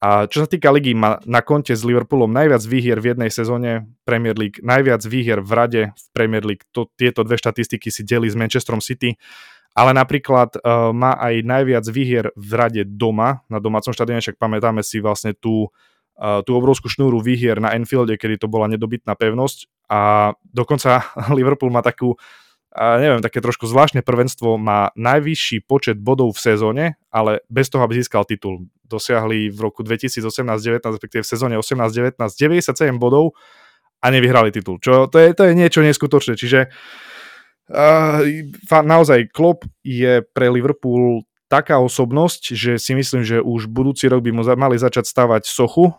A 0.00 0.24
čo 0.30 0.46
sa 0.46 0.48
týka 0.48 0.72
ligy, 0.72 0.96
má 0.96 1.20
na 1.28 1.44
konte 1.44 1.76
s 1.76 1.84
Liverpoolom 1.84 2.32
najviac 2.32 2.64
výhier 2.64 2.96
v 3.04 3.12
jednej 3.12 3.28
sezóne 3.28 3.84
Premier 4.08 4.32
League, 4.32 4.56
najviac 4.64 5.04
výhier 5.04 5.44
v 5.44 5.52
rade 5.52 5.82
v 5.92 6.04
Premier 6.16 6.40
League. 6.40 6.64
To, 6.72 6.88
tieto 6.96 7.20
dve 7.20 7.36
štatistiky 7.36 7.92
si 7.92 8.00
delí 8.06 8.30
s 8.30 8.38
Manchesterom 8.38 8.80
City 8.80 9.20
ale 9.74 9.94
napríklad 9.94 10.58
uh, 10.58 10.90
má 10.90 11.14
aj 11.16 11.46
najviac 11.46 11.84
výhier 11.86 12.26
v 12.34 12.50
rade 12.58 12.82
doma, 12.86 13.46
na 13.46 13.62
domácom 13.62 13.94
štadióne, 13.94 14.22
však 14.22 14.40
pamätáme 14.40 14.82
si 14.82 14.98
vlastne 14.98 15.32
tú, 15.32 15.70
uh, 16.18 16.42
tú 16.42 16.58
obrovskú 16.58 16.90
šnúru 16.90 17.22
výhier 17.22 17.62
na 17.62 17.74
Enfielde, 17.78 18.18
kedy 18.18 18.42
to 18.42 18.46
bola 18.50 18.66
nedobytná 18.66 19.14
pevnosť 19.14 19.70
a 19.86 20.32
dokonca 20.50 21.06
Liverpool 21.36 21.70
má 21.70 21.82
takú 21.82 22.18
a 22.70 23.02
neviem, 23.02 23.18
také 23.18 23.42
trošku 23.42 23.66
zvláštne 23.66 24.06
prvenstvo 24.06 24.54
má 24.54 24.94
najvyšší 24.94 25.66
počet 25.66 25.98
bodov 25.98 26.38
v 26.38 26.54
sezóne, 26.54 26.84
ale 27.10 27.42
bez 27.50 27.66
toho, 27.66 27.82
aby 27.82 27.98
získal 27.98 28.22
titul. 28.22 28.70
Dosiahli 28.86 29.50
v 29.50 29.58
roku 29.58 29.82
2018-19, 29.82 30.78
respektíve 30.78 31.26
v 31.26 31.30
sezóne 31.34 31.58
18-19 31.58 32.14
97 32.30 32.94
bodov 32.94 33.34
a 33.98 34.06
nevyhrali 34.14 34.54
titul. 34.54 34.78
Čo 34.78 35.10
to 35.10 35.18
je, 35.18 35.34
to 35.34 35.50
je 35.50 35.58
niečo 35.58 35.82
neskutočné. 35.82 36.38
Čiže 36.38 36.70
uh, 36.70 37.00
Uh, 37.70 38.50
naozaj 38.82 39.30
Klopp 39.30 39.62
je 39.86 40.26
pre 40.34 40.50
Liverpool 40.50 41.22
taká 41.46 41.78
osobnosť, 41.78 42.54
že 42.54 42.72
si 42.82 42.98
myslím, 42.98 43.22
že 43.22 43.38
už 43.38 43.70
budúci 43.70 44.10
rok 44.10 44.26
by 44.26 44.34
mu 44.34 44.42
mali 44.58 44.74
začať 44.74 45.06
stavať 45.06 45.46
sochu 45.46 45.94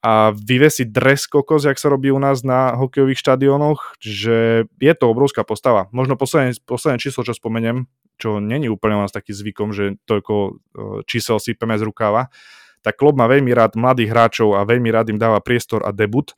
a 0.00 0.32
vyvesiť 0.32 0.88
dres 0.88 1.28
kokos, 1.28 1.68
jak 1.68 1.76
sa 1.76 1.92
robí 1.92 2.08
u 2.08 2.16
nás 2.16 2.40
na 2.40 2.72
hokejových 2.72 3.20
štadiónoch, 3.20 4.00
že 4.00 4.64
je 4.80 4.92
to 4.96 5.12
obrovská 5.12 5.44
postava. 5.44 5.92
Možno 5.92 6.16
posledné, 6.16 6.56
posledné 6.64 6.96
číslo, 7.00 7.20
čo 7.20 7.36
spomeniem, 7.36 7.84
čo 8.16 8.40
není 8.40 8.72
úplne 8.72 8.96
u 8.96 9.04
nás 9.04 9.12
taký 9.12 9.36
zvykom, 9.36 9.76
že 9.76 10.00
toľko 10.08 10.60
čísel 11.04 11.36
sypeme 11.36 11.76
z 11.76 11.84
rukáva, 11.84 12.32
tak 12.80 12.96
Klopp 12.96 13.20
má 13.20 13.28
veľmi 13.28 13.52
rád 13.52 13.76
mladých 13.76 14.08
hráčov 14.08 14.56
a 14.56 14.64
veľmi 14.64 14.88
rád 14.88 15.12
im 15.12 15.20
dáva 15.20 15.44
priestor 15.44 15.84
a 15.84 15.92
debut 15.92 16.32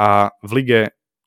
a 0.00 0.32
v 0.40 0.50
lige 0.56 0.80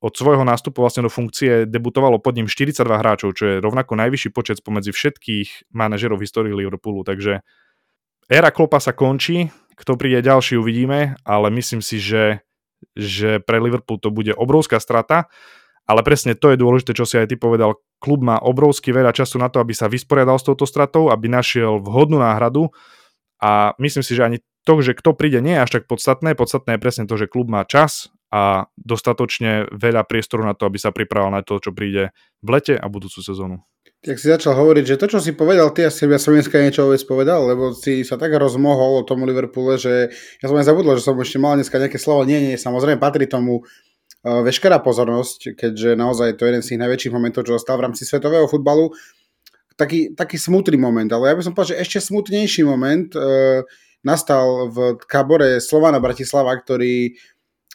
od 0.06 0.14
svojho 0.14 0.46
nástupu 0.46 0.86
vlastne 0.86 1.02
do 1.02 1.10
funkcie 1.10 1.66
debutovalo 1.66 2.22
pod 2.22 2.38
ním 2.38 2.46
42 2.46 2.86
hráčov, 2.86 3.34
čo 3.34 3.44
je 3.50 3.56
rovnako 3.58 3.98
najvyšší 3.98 4.30
počet 4.30 4.62
spomedzi 4.62 4.94
všetkých 4.94 5.74
manažerov 5.74 6.22
v 6.22 6.30
histórii 6.30 6.54
Liverpoolu, 6.54 7.02
takže 7.02 7.42
éra 8.30 8.54
Klopa 8.54 8.78
sa 8.78 8.94
končí, 8.94 9.50
kto 9.74 9.98
príde 9.98 10.22
ďalší 10.22 10.62
uvidíme, 10.62 11.18
ale 11.26 11.50
myslím 11.58 11.82
si, 11.82 11.98
že, 11.98 12.46
že 12.94 13.42
pre 13.42 13.58
Liverpool 13.58 13.98
to 13.98 14.14
bude 14.14 14.38
obrovská 14.38 14.78
strata, 14.78 15.26
ale 15.90 16.06
presne 16.06 16.38
to 16.38 16.54
je 16.54 16.62
dôležité, 16.62 16.94
čo 16.94 17.10
si 17.10 17.18
aj 17.18 17.34
ty 17.34 17.36
povedal, 17.38 17.82
klub 17.98 18.22
má 18.22 18.38
obrovský 18.38 18.94
veľa 18.94 19.10
času 19.10 19.42
na 19.42 19.50
to, 19.50 19.58
aby 19.58 19.74
sa 19.74 19.90
vysporiadal 19.90 20.38
s 20.38 20.46
touto 20.46 20.70
stratou, 20.70 21.10
aby 21.10 21.30
našiel 21.30 21.82
vhodnú 21.82 22.22
náhradu. 22.22 22.70
A 23.38 23.78
myslím 23.78 24.02
si, 24.02 24.18
že 24.18 24.26
ani 24.26 24.38
to, 24.66 24.82
že 24.82 24.98
kto 24.98 25.14
príde, 25.14 25.46
nie 25.46 25.54
je 25.54 25.62
až 25.62 25.72
tak 25.78 25.84
podstatné. 25.86 26.34
Podstatné 26.34 26.78
je 26.78 26.82
presne 26.82 27.06
to, 27.06 27.14
že 27.22 27.30
klub 27.30 27.46
má 27.54 27.62
čas 27.70 28.10
a 28.34 28.65
dostatočne 28.77 29.70
veľa 29.74 30.05
priestoru 30.05 30.44
na 30.44 30.58
to, 30.58 30.65
aby 30.67 30.82
sa 30.82 30.89
pripravil 30.94 31.29
na 31.29 31.46
to, 31.46 31.62
čo 31.62 31.72
príde 31.72 32.13
v 32.41 32.48
lete 32.50 32.75
a 32.75 32.86
budúcu 32.89 33.22
sezónu. 33.22 33.62
Tak 34.05 34.22
si 34.22 34.29
začal 34.29 34.53
hovoriť, 34.53 34.86
že 34.86 35.00
to, 35.01 35.10
čo 35.10 35.17
si 35.17 35.34
povedal 35.34 35.74
ty, 35.74 35.82
asi 35.82 36.05
ja 36.05 36.22
som 36.22 36.38
dneska 36.38 36.62
niečo 36.62 36.86
vôbec 36.86 37.01
povedal, 37.10 37.41
lebo 37.50 37.74
si 37.74 38.05
sa 38.05 38.22
tak 38.22 38.38
rozmohol 38.38 39.01
o 39.01 39.08
tom 39.08 39.25
Liverpoole, 39.25 39.82
že 39.82 40.13
ja 40.13 40.46
som 40.46 40.53
aj 40.62 40.70
zabudol, 40.70 40.94
že 40.94 41.10
som 41.10 41.17
ešte 41.17 41.41
mal 41.41 41.58
dneska 41.58 41.82
nejaké 41.82 41.98
slovo. 41.98 42.22
Nie, 42.22 42.38
nie, 42.38 42.53
samozrejme 42.53 43.01
patrí 43.01 43.25
tomu 43.25 43.65
uh, 43.65 44.41
veškerá 44.46 44.77
pozornosť, 44.86 45.58
keďže 45.58 45.98
naozaj 45.98 46.38
to 46.38 46.46
je 46.46 46.50
jeden 46.53 46.62
z 46.62 46.70
tých 46.70 46.82
najväčších 46.86 47.15
momentov, 47.17 47.50
čo 47.50 47.58
zostal 47.58 47.82
v 47.82 47.89
rámci 47.89 48.05
svetového 48.05 48.46
futbalu. 48.46 48.94
Taký, 49.74 50.13
taký 50.13 50.38
smutný 50.38 50.77
moment, 50.77 51.10
ale 51.10 51.34
ja 51.34 51.36
by 51.36 51.41
som 51.41 51.58
povedal, 51.58 51.74
že 51.74 51.82
ešte 51.82 52.13
smutnejší 52.13 52.62
moment 52.62 53.10
uh, 53.17 53.65
nastal 54.05 54.70
v 54.70 55.01
kabore 55.10 55.58
Slovana 55.58 55.98
Bratislava, 55.98 56.53
ktorý 56.53 57.17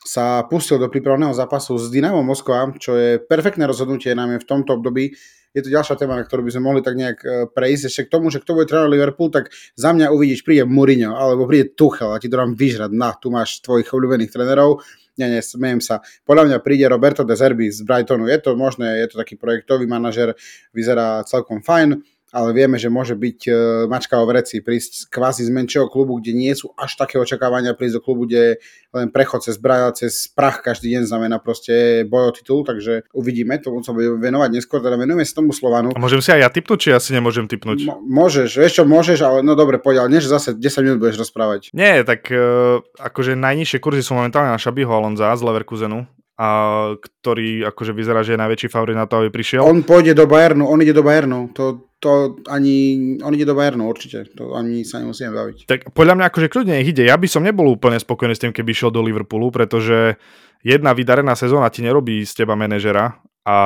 sa 0.01 0.49
pustil 0.49 0.81
do 0.81 0.89
prípravného 0.89 1.37
zápasu 1.37 1.77
s 1.77 1.93
Dynamo 1.93 2.25
Moskva, 2.25 2.73
čo 2.81 2.97
je 2.97 3.21
perfektné 3.21 3.69
rozhodnutie 3.69 4.17
najmä 4.17 4.41
v 4.41 4.49
tomto 4.49 4.81
období, 4.81 5.13
je 5.51 5.67
to 5.67 5.75
ďalšia 5.75 5.99
téma, 5.99 6.15
na 6.15 6.23
ktorú 6.23 6.47
by 6.47 6.55
sme 6.55 6.63
mohli 6.63 6.81
tak 6.81 6.95
nejak 6.95 7.19
e, 7.27 7.29
prejsť. 7.51 7.91
Ešte 7.91 8.03
k 8.07 8.13
tomu, 8.15 8.31
že 8.31 8.39
kto 8.39 8.55
bude 8.55 8.71
trénovať 8.71 8.91
Liverpool, 8.95 9.35
tak 9.35 9.51
za 9.75 9.91
mňa 9.91 10.15
uvidíš, 10.15 10.47
príde 10.47 10.63
Mourinho, 10.63 11.19
alebo 11.19 11.51
príde 11.51 11.75
Tuchel 11.75 12.15
a 12.15 12.23
ti 12.23 12.31
to 12.31 12.39
dám 12.39 12.55
vyžrať. 12.55 12.95
Na, 12.95 13.19
tu 13.19 13.35
máš 13.35 13.59
tvojich 13.59 13.91
obľúbených 13.91 14.31
trénerov. 14.31 14.87
Nie, 15.19 15.27
nie, 15.27 15.43
smejem 15.43 15.83
sa. 15.83 16.07
Podľa 16.23 16.55
mňa 16.55 16.59
príde 16.63 16.87
Roberto 16.87 17.27
De 17.27 17.35
Zerbi 17.35 17.67
z 17.67 17.83
Brightonu. 17.83 18.31
Je 18.31 18.39
to 18.39 18.55
možné, 18.55 19.03
je 19.03 19.11
to 19.11 19.19
taký 19.19 19.35
projektový 19.35 19.91
manažer, 19.91 20.39
vyzerá 20.71 21.27
celkom 21.27 21.67
fajn 21.67 21.99
ale 22.31 22.55
vieme, 22.55 22.79
že 22.79 22.87
môže 22.87 23.19
byť 23.19 23.41
uh, 23.47 23.55
mačka 23.91 24.19
o 24.19 24.27
vreci, 24.27 24.63
prísť 24.63 25.11
kvázi 25.11 25.47
z 25.47 25.51
menšieho 25.51 25.91
klubu, 25.91 26.23
kde 26.23 26.33
nie 26.35 26.55
sú 26.55 26.71
až 26.79 26.95
také 26.95 27.19
očakávania, 27.19 27.75
prísť 27.75 27.99
do 27.99 28.03
klubu, 28.03 28.27
kde 28.31 28.63
len 28.95 29.11
prechod 29.11 29.43
cez 29.43 29.59
braja, 29.59 29.91
cez 29.95 30.31
prach 30.31 30.63
každý 30.63 30.95
deň 30.95 31.03
znamená 31.07 31.39
proste 31.43 32.07
boj 32.07 32.31
o 32.31 32.33
titul, 32.35 32.63
takže 32.63 33.07
uvidíme, 33.15 33.59
tomu 33.63 33.83
sa 33.83 33.95
budeme 33.95 34.19
venovať 34.19 34.51
neskôr, 34.51 34.83
teda 34.83 34.99
venujeme 34.99 35.27
sa 35.27 35.43
tomu 35.43 35.55
Slovanu. 35.55 35.95
A 35.95 36.03
môžem 36.03 36.23
si 36.23 36.31
aj 36.31 36.41
ja 36.47 36.51
typnúť, 36.51 36.79
či 36.79 36.89
asi 36.95 37.11
nemôžem 37.15 37.47
typnúť? 37.47 37.87
M- 37.87 38.03
môžeš, 38.07 38.59
vieš 38.59 38.83
čo, 38.83 38.85
môžeš, 38.87 39.19
ale 39.23 39.39
no 39.43 39.59
dobre, 39.59 39.79
poď, 39.83 40.07
ale 40.07 40.19
než 40.19 40.27
zase 40.27 40.55
10 40.55 40.87
minút 40.87 40.99
budeš 41.03 41.23
rozprávať. 41.23 41.71
Nie, 41.75 42.03
tak 42.07 42.31
uh, 42.31 42.83
akože 42.99 43.39
najnižšie 43.39 43.79
kurzy 43.83 44.03
sú 44.03 44.19
momentálne 44.19 44.55
na 44.55 44.59
Šabiho 44.59 44.91
Alonza 44.91 45.35
z 45.35 45.43
Leverkusenu, 45.43 46.07
a 46.41 46.49
ktorý 46.97 47.69
akože 47.69 47.93
vyzerá, 47.93 48.25
že 48.25 48.33
je 48.33 48.41
najväčší 48.41 48.73
favorit 48.73 48.97
na 48.97 49.05
to, 49.05 49.21
aby 49.21 49.29
prišiel. 49.29 49.61
On 49.61 49.85
pôjde 49.85 50.17
do 50.17 50.25
Bayernu, 50.25 50.65
on 50.65 50.81
ide 50.81 50.97
do 50.97 51.05
Bayernu. 51.05 51.53
To, 51.53 51.90
to 52.01 52.41
ani, 52.49 53.17
on 53.21 53.37
ide 53.37 53.45
do 53.45 53.53
Bayernu 53.53 53.85
určite, 53.85 54.25
to 54.33 54.57
ani 54.57 54.89
sa 54.89 55.05
nemusíme 55.05 55.31
baviť. 55.31 55.57
Tak 55.69 55.81
podľa 55.93 56.17
mňa 56.17 56.27
akože 56.33 56.49
kľudne 56.49 56.81
ide, 56.81 57.05
ja 57.05 57.21
by 57.21 57.29
som 57.29 57.45
nebol 57.45 57.69
úplne 57.69 58.01
spokojný 58.01 58.33
s 58.33 58.41
tým, 58.41 58.57
keby 58.57 58.73
šiel 58.73 58.89
do 58.89 59.05
Liverpoolu, 59.05 59.53
pretože 59.53 60.17
jedna 60.65 60.97
vydarená 60.97 61.37
sezóna 61.37 61.69
ti 61.69 61.85
nerobí 61.85 62.25
z 62.25 62.33
teba 62.33 62.57
manažera 62.57 63.21
a 63.45 63.57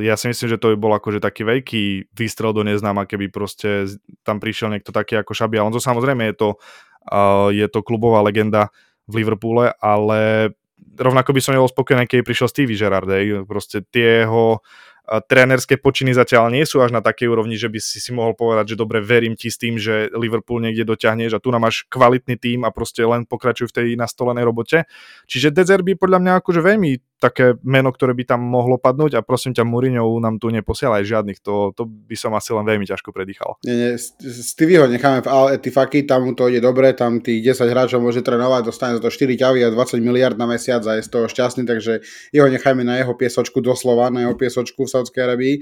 ja 0.00 0.16
si 0.16 0.28
myslím, 0.28 0.56
že 0.56 0.60
to 0.60 0.72
by 0.72 0.76
bol 0.76 0.92
akože 0.92 1.20
taký 1.24 1.44
veľký 1.44 2.12
výstrel 2.12 2.52
do 2.52 2.64
neznáma, 2.64 3.08
keby 3.08 3.32
proste 3.32 3.88
tam 4.24 4.40
prišiel 4.40 4.72
niekto 4.72 4.92
taký 4.92 5.20
ako 5.20 5.32
Šabi 5.36 5.60
Alonso. 5.60 5.80
Samozrejme 5.80 6.32
je 6.32 6.36
to, 6.36 6.48
uh, 7.12 7.48
je 7.52 7.64
to 7.68 7.84
klubová 7.84 8.24
legenda 8.24 8.72
v 9.08 9.24
Liverpoole, 9.24 9.76
ale 9.80 10.52
rovnako 10.96 11.36
by 11.36 11.40
som 11.40 11.52
nebol 11.52 11.68
spokojný, 11.68 12.08
keď 12.08 12.24
prišiel 12.24 12.48
Stevie 12.48 12.76
Gerrard. 12.76 13.08
Proste 13.44 13.84
tie 13.88 14.24
jeho 14.24 14.64
trénerské 15.18 15.74
počiny 15.74 16.14
zatiaľ 16.14 16.54
nie 16.54 16.62
sú 16.62 16.78
až 16.78 16.94
na 16.94 17.02
takej 17.02 17.26
úrovni, 17.26 17.58
že 17.58 17.66
by 17.66 17.82
si 17.82 17.98
si 17.98 18.14
mohol 18.14 18.38
povedať, 18.38 18.74
že 18.74 18.76
dobre, 18.78 19.02
verím 19.02 19.34
ti 19.34 19.50
s 19.50 19.58
tým, 19.58 19.74
že 19.74 20.06
Liverpool 20.14 20.62
niekde 20.62 20.86
dotiahneš 20.86 21.34
a 21.34 21.42
tu 21.42 21.50
nám 21.50 21.66
máš 21.66 21.82
kvalitný 21.90 22.38
tým 22.38 22.62
a 22.62 22.70
proste 22.70 23.02
len 23.02 23.26
pokračujú 23.26 23.74
v 23.74 23.74
tej 23.74 23.88
nastolenej 23.98 24.46
robote. 24.46 24.86
Čiže 25.26 25.50
Dezer 25.50 25.82
by 25.82 25.98
podľa 25.98 26.18
mňa 26.22 26.32
akože 26.38 26.62
veľmi 26.62 26.90
také 27.20 27.52
meno, 27.60 27.92
ktoré 27.92 28.16
by 28.16 28.24
tam 28.24 28.40
mohlo 28.40 28.80
padnúť 28.80 29.20
a 29.20 29.20
prosím 29.20 29.52
ťa, 29.52 29.68
Mourinho 29.68 30.08
nám 30.24 30.40
tu 30.40 30.48
neposielaj 30.48 31.04
žiadnych, 31.04 31.44
to, 31.44 31.76
to 31.76 31.84
by 31.84 32.16
som 32.16 32.32
asi 32.32 32.56
len 32.56 32.64
veľmi 32.64 32.88
ťažko 32.88 33.12
predýchal. 33.12 33.60
Nie, 33.68 33.76
nie, 33.76 33.90
Stevieho 34.24 34.88
necháme 34.88 35.20
v 35.20 35.28
Al 35.28 35.46
Etifaki, 35.60 36.08
tam 36.08 36.24
mu 36.24 36.32
to 36.32 36.48
ide 36.48 36.64
dobre, 36.64 36.96
tam 36.96 37.20
tých 37.20 37.44
10 37.52 37.68
hráčov 37.68 38.00
môže 38.00 38.24
trénovať, 38.24 38.72
dostane 38.72 38.96
za 38.96 39.04
to 39.04 39.12
4 39.12 39.36
ťavy 39.36 39.60
a 39.60 39.68
20 39.68 40.00
miliard 40.00 40.40
na 40.40 40.48
mesiac 40.48 40.80
a 40.88 40.96
je 40.96 41.04
z 41.04 41.10
toho 41.12 41.28
šťastný, 41.28 41.68
takže 41.68 42.00
jeho 42.32 42.48
nechajme 42.48 42.80
na 42.80 43.04
jeho 43.04 43.12
piesočku 43.12 43.60
doslova, 43.60 44.08
na 44.08 44.24
jeho 44.24 44.34
piesočku 44.40 44.88
v 44.88 44.90
Saudskej 45.00 45.22
Arabii. 45.24 45.54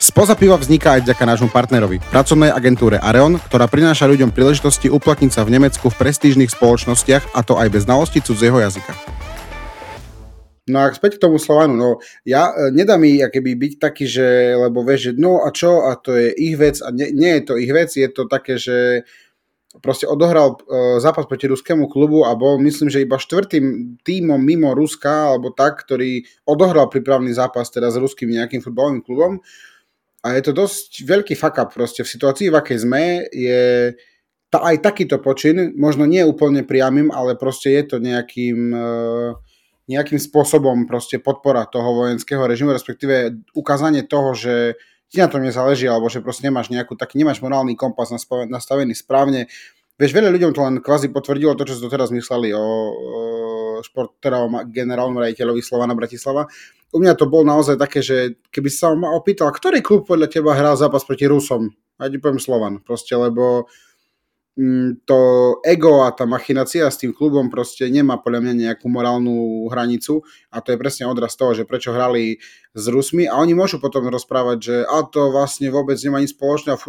Spoza 0.00 0.32
piva 0.32 0.56
vzniká 0.56 0.96
aj 0.96 1.04
vďaka 1.04 1.24
nášmu 1.28 1.48
partnerovi, 1.52 2.00
pracovnej 2.08 2.48
agentúre 2.48 2.96
Areon, 2.96 3.36
ktorá 3.36 3.68
prináša 3.68 4.08
ľuďom 4.08 4.32
príležitosti 4.32 4.88
uplatniť 4.88 5.28
sa 5.28 5.44
v 5.44 5.60
Nemecku 5.60 5.92
v 5.92 5.98
prestížnych 6.00 6.48
spoločnostiach 6.56 7.36
a 7.36 7.44
to 7.44 7.60
aj 7.60 7.68
bez 7.68 7.84
znalosti 7.84 8.24
cudzieho 8.24 8.56
jazyka. 8.56 8.96
No 10.66 10.82
a 10.82 10.90
späť 10.90 11.20
k 11.20 11.28
tomu 11.28 11.36
Slovanu, 11.36 11.76
no 11.76 11.88
ja 12.24 12.50
e, 12.50 12.74
nedá 12.74 12.96
mi 12.96 13.20
keby 13.20 13.54
byť 13.54 13.72
taký, 13.76 14.08
že, 14.08 14.56
lebo 14.56 14.82
vieš, 14.82 15.12
že 15.12 15.20
no 15.20 15.44
a 15.44 15.52
čo, 15.52 15.84
a 15.84 15.94
to 16.00 16.16
je 16.16 16.32
ich 16.32 16.56
vec, 16.56 16.80
a 16.80 16.90
nie, 16.90 17.12
nie 17.12 17.38
je 17.38 17.42
to 17.46 17.54
ich 17.60 17.70
vec, 17.70 17.92
je 17.92 18.08
to 18.08 18.26
také, 18.26 18.56
že 18.58 19.06
proste 19.80 20.08
odohral 20.08 20.56
uh, 20.56 20.96
zápas 21.02 21.26
proti 21.26 21.46
ruskému 21.48 21.88
klubu 21.88 22.24
a 22.24 22.34
bol, 22.34 22.60
myslím, 22.62 22.88
že 22.88 23.04
iba 23.04 23.20
štvrtým 23.20 23.98
tímom 24.02 24.40
mimo 24.40 24.72
Ruska, 24.72 25.32
alebo 25.34 25.52
tak, 25.52 25.84
ktorý 25.84 26.24
odohral 26.48 26.88
prípravný 26.88 27.32
zápas 27.32 27.68
teda 27.68 27.92
s 27.92 27.96
ruským 28.00 28.32
nejakým 28.32 28.60
futbalovým 28.64 29.02
klubom. 29.04 29.40
A 30.26 30.34
je 30.34 30.42
to 30.42 30.52
dosť 30.56 31.06
veľký 31.06 31.34
fuck 31.38 31.56
up 31.62 31.70
proste. 31.70 32.02
V 32.02 32.10
situácii, 32.10 32.50
v 32.50 32.58
akej 32.58 32.78
sme, 32.82 33.04
je 33.30 33.94
ta, 34.50 34.58
aj 34.62 34.82
takýto 34.82 35.22
počin, 35.22 35.74
možno 35.78 36.02
nie 36.06 36.26
úplne 36.26 36.66
priamým, 36.66 37.14
ale 37.14 37.38
proste 37.38 37.70
je 37.74 37.84
to 37.84 37.96
nejakým, 38.02 38.58
uh, 38.74 39.38
nejakým 39.86 40.18
spôsobom 40.18 40.90
proste 40.90 41.22
podpora 41.22 41.66
toho 41.70 42.06
vojenského 42.06 42.42
režimu, 42.42 42.74
respektíve 42.74 43.38
ukázanie 43.54 44.02
toho, 44.02 44.34
že 44.34 44.74
ti 45.10 45.22
na 45.22 45.30
tom 45.30 45.42
nezáleží, 45.42 45.86
alebo 45.86 46.10
že 46.10 46.24
proste 46.24 46.46
nemáš 46.46 46.70
nejakú, 46.70 46.98
taký 46.98 47.22
nemáš 47.22 47.38
morálny 47.42 47.78
kompas 47.78 48.10
nastavený 48.50 48.94
správne. 48.94 49.46
Vieš, 49.96 50.12
veľa 50.12 50.28
ľuďom 50.28 50.52
to 50.52 50.60
len 50.60 50.76
kvázi 50.84 51.08
potvrdilo 51.08 51.56
to, 51.56 51.64
čo 51.64 51.78
si 51.78 51.80
doteraz 51.80 52.12
mysleli 52.12 52.52
o, 52.52 52.64
šport, 53.80 54.18
teda 54.20 54.44
o 54.44 54.52
generálnom 54.68 55.24
rejiteľovi 55.24 55.64
Slovana 55.64 55.96
Bratislava 55.96 56.50
u 56.94 56.98
mňa 57.02 57.12
to 57.18 57.26
bol 57.26 57.42
naozaj 57.42 57.76
také, 57.76 58.00
že 58.00 58.38
keby 58.48 58.70
sa 58.70 58.94
ma 58.94 59.10
opýtal, 59.12 59.50
ktorý 59.50 59.82
klub 59.82 60.06
podľa 60.06 60.30
teba 60.30 60.54
hral 60.54 60.78
zápas 60.78 61.02
proti 61.02 61.26
Rusom, 61.26 61.74
a 61.98 62.08
ti 62.08 62.16
poviem 62.16 62.38
Slovan, 62.38 62.80
proste, 62.80 63.12
lebo 63.18 63.66
to 65.04 65.20
ego 65.68 66.00
a 66.00 66.16
tá 66.16 66.24
machinácia 66.24 66.88
s 66.88 66.96
tým 66.96 67.12
klubom 67.12 67.52
proste 67.52 67.92
nemá 67.92 68.16
podľa 68.16 68.40
mňa 68.40 68.54
nejakú 68.64 68.88
morálnu 68.88 69.68
hranicu 69.68 70.24
a 70.48 70.64
to 70.64 70.72
je 70.72 70.80
presne 70.80 71.04
odraz 71.04 71.36
toho, 71.36 71.52
že 71.52 71.68
prečo 71.68 71.92
hrali 71.92 72.40
s 72.72 72.84
Rusmi 72.88 73.28
a 73.28 73.36
oni 73.36 73.52
môžu 73.52 73.76
potom 73.76 74.08
rozprávať, 74.08 74.58
že 74.64 74.76
a 74.88 75.04
to 75.04 75.28
vlastne 75.28 75.68
vôbec 75.68 76.00
nemá 76.00 76.24
nič 76.24 76.32
spoločné 76.32 76.72
a 76.72 76.80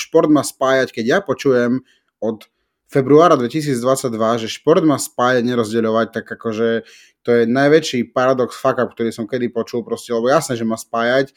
šport 0.00 0.32
má 0.32 0.40
spájať, 0.40 0.96
keď 0.96 1.04
ja 1.04 1.18
počujem 1.20 1.84
od 2.24 2.48
februára 2.88 3.36
2022, 3.36 4.40
že 4.40 4.48
šport 4.48 4.80
má 4.82 4.96
spájať, 4.96 5.44
nerozdeľovať, 5.44 6.08
tak 6.10 6.24
akože 6.24 6.88
to 7.20 7.30
je 7.36 7.42
najväčší 7.44 8.16
paradox 8.16 8.56
fuck 8.56 8.80
up, 8.80 8.96
ktorý 8.96 9.12
som 9.12 9.28
kedy 9.28 9.52
počul, 9.52 9.84
proste, 9.84 10.10
lebo 10.16 10.32
jasné, 10.32 10.56
že 10.56 10.64
má 10.64 10.80
spájať, 10.80 11.36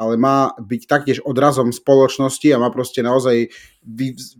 ale 0.00 0.16
má 0.16 0.56
byť 0.56 0.82
taktiež 0.88 1.18
odrazom 1.20 1.76
spoločnosti 1.76 2.48
a 2.48 2.56
má 2.56 2.72
proste 2.72 3.04
naozaj 3.04 3.52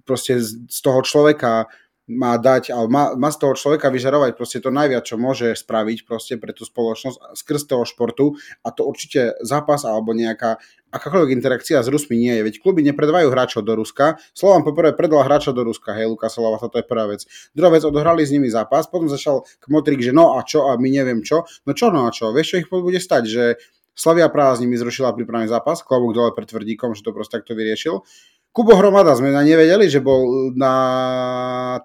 proste 0.08 0.40
z 0.40 0.78
toho 0.80 1.04
človeka 1.04 1.68
má 2.10 2.34
dať, 2.34 2.74
ale 2.74 2.90
má, 2.90 3.14
má 3.14 3.30
z 3.30 3.38
toho 3.38 3.54
človeka 3.54 3.86
vyžarovať 3.86 4.34
proste 4.34 4.58
to 4.58 4.74
najviac, 4.74 5.06
čo 5.06 5.14
môže 5.14 5.54
spraviť 5.54 6.02
proste 6.02 6.34
pre 6.42 6.50
tú 6.50 6.66
spoločnosť 6.66 7.38
skrz 7.38 7.70
toho 7.70 7.86
športu 7.86 8.34
a 8.66 8.74
to 8.74 8.82
určite 8.82 9.38
zápas 9.46 9.86
alebo 9.86 10.10
nejaká 10.10 10.58
akákoľvek 10.90 11.30
interakcia 11.38 11.78
s 11.78 11.86
Rusmi 11.86 12.18
nie 12.18 12.34
je. 12.34 12.42
Veď 12.50 12.54
kluby 12.58 12.82
nepredávajú 12.82 13.30
hráčov 13.30 13.62
do 13.62 13.78
Ruska. 13.78 14.18
Slovan 14.34 14.66
poprvé 14.66 14.90
predal 14.90 15.22
hráča 15.22 15.54
do 15.54 15.62
Ruska, 15.62 15.94
hej, 15.94 16.10
Luka 16.10 16.26
Solova, 16.26 16.58
toto 16.58 16.82
je 16.82 16.86
prvá 16.88 17.06
vec. 17.06 17.22
Druhá 17.54 17.70
vec, 17.70 17.86
odohrali 17.86 18.26
s 18.26 18.34
nimi 18.34 18.50
zápas, 18.50 18.90
potom 18.90 19.06
začal 19.06 19.46
kmotrik, 19.62 20.02
že 20.02 20.10
no 20.10 20.34
a 20.34 20.42
čo 20.42 20.66
a 20.66 20.74
my 20.74 20.90
neviem 20.90 21.22
čo. 21.22 21.46
No 21.62 21.78
čo 21.78 21.94
no 21.94 22.10
a 22.10 22.10
čo, 22.10 22.34
vieš 22.34 22.58
čo 22.58 22.66
ich 22.66 22.66
bude 22.66 22.98
stať, 22.98 23.22
že 23.30 23.44
Slavia 23.94 24.30
Praha 24.32 24.56
s 24.56 24.62
nimi 24.64 24.78
zrušila 24.80 25.12
prípravný 25.12 25.50
zápas, 25.50 25.84
klobúk 25.84 26.16
dole 26.16 26.30
pred 26.32 26.48
tvrdíkom, 26.48 26.96
že 26.96 27.04
to 27.04 27.12
proste 27.12 27.40
takto 27.40 27.52
vyriešil. 27.52 28.00
Kubo 28.50 28.74
Hromada 28.74 29.14
sme 29.14 29.30
na 29.30 29.46
nevedeli, 29.46 29.86
že 29.86 30.02
bol 30.02 30.50
na 30.58 30.74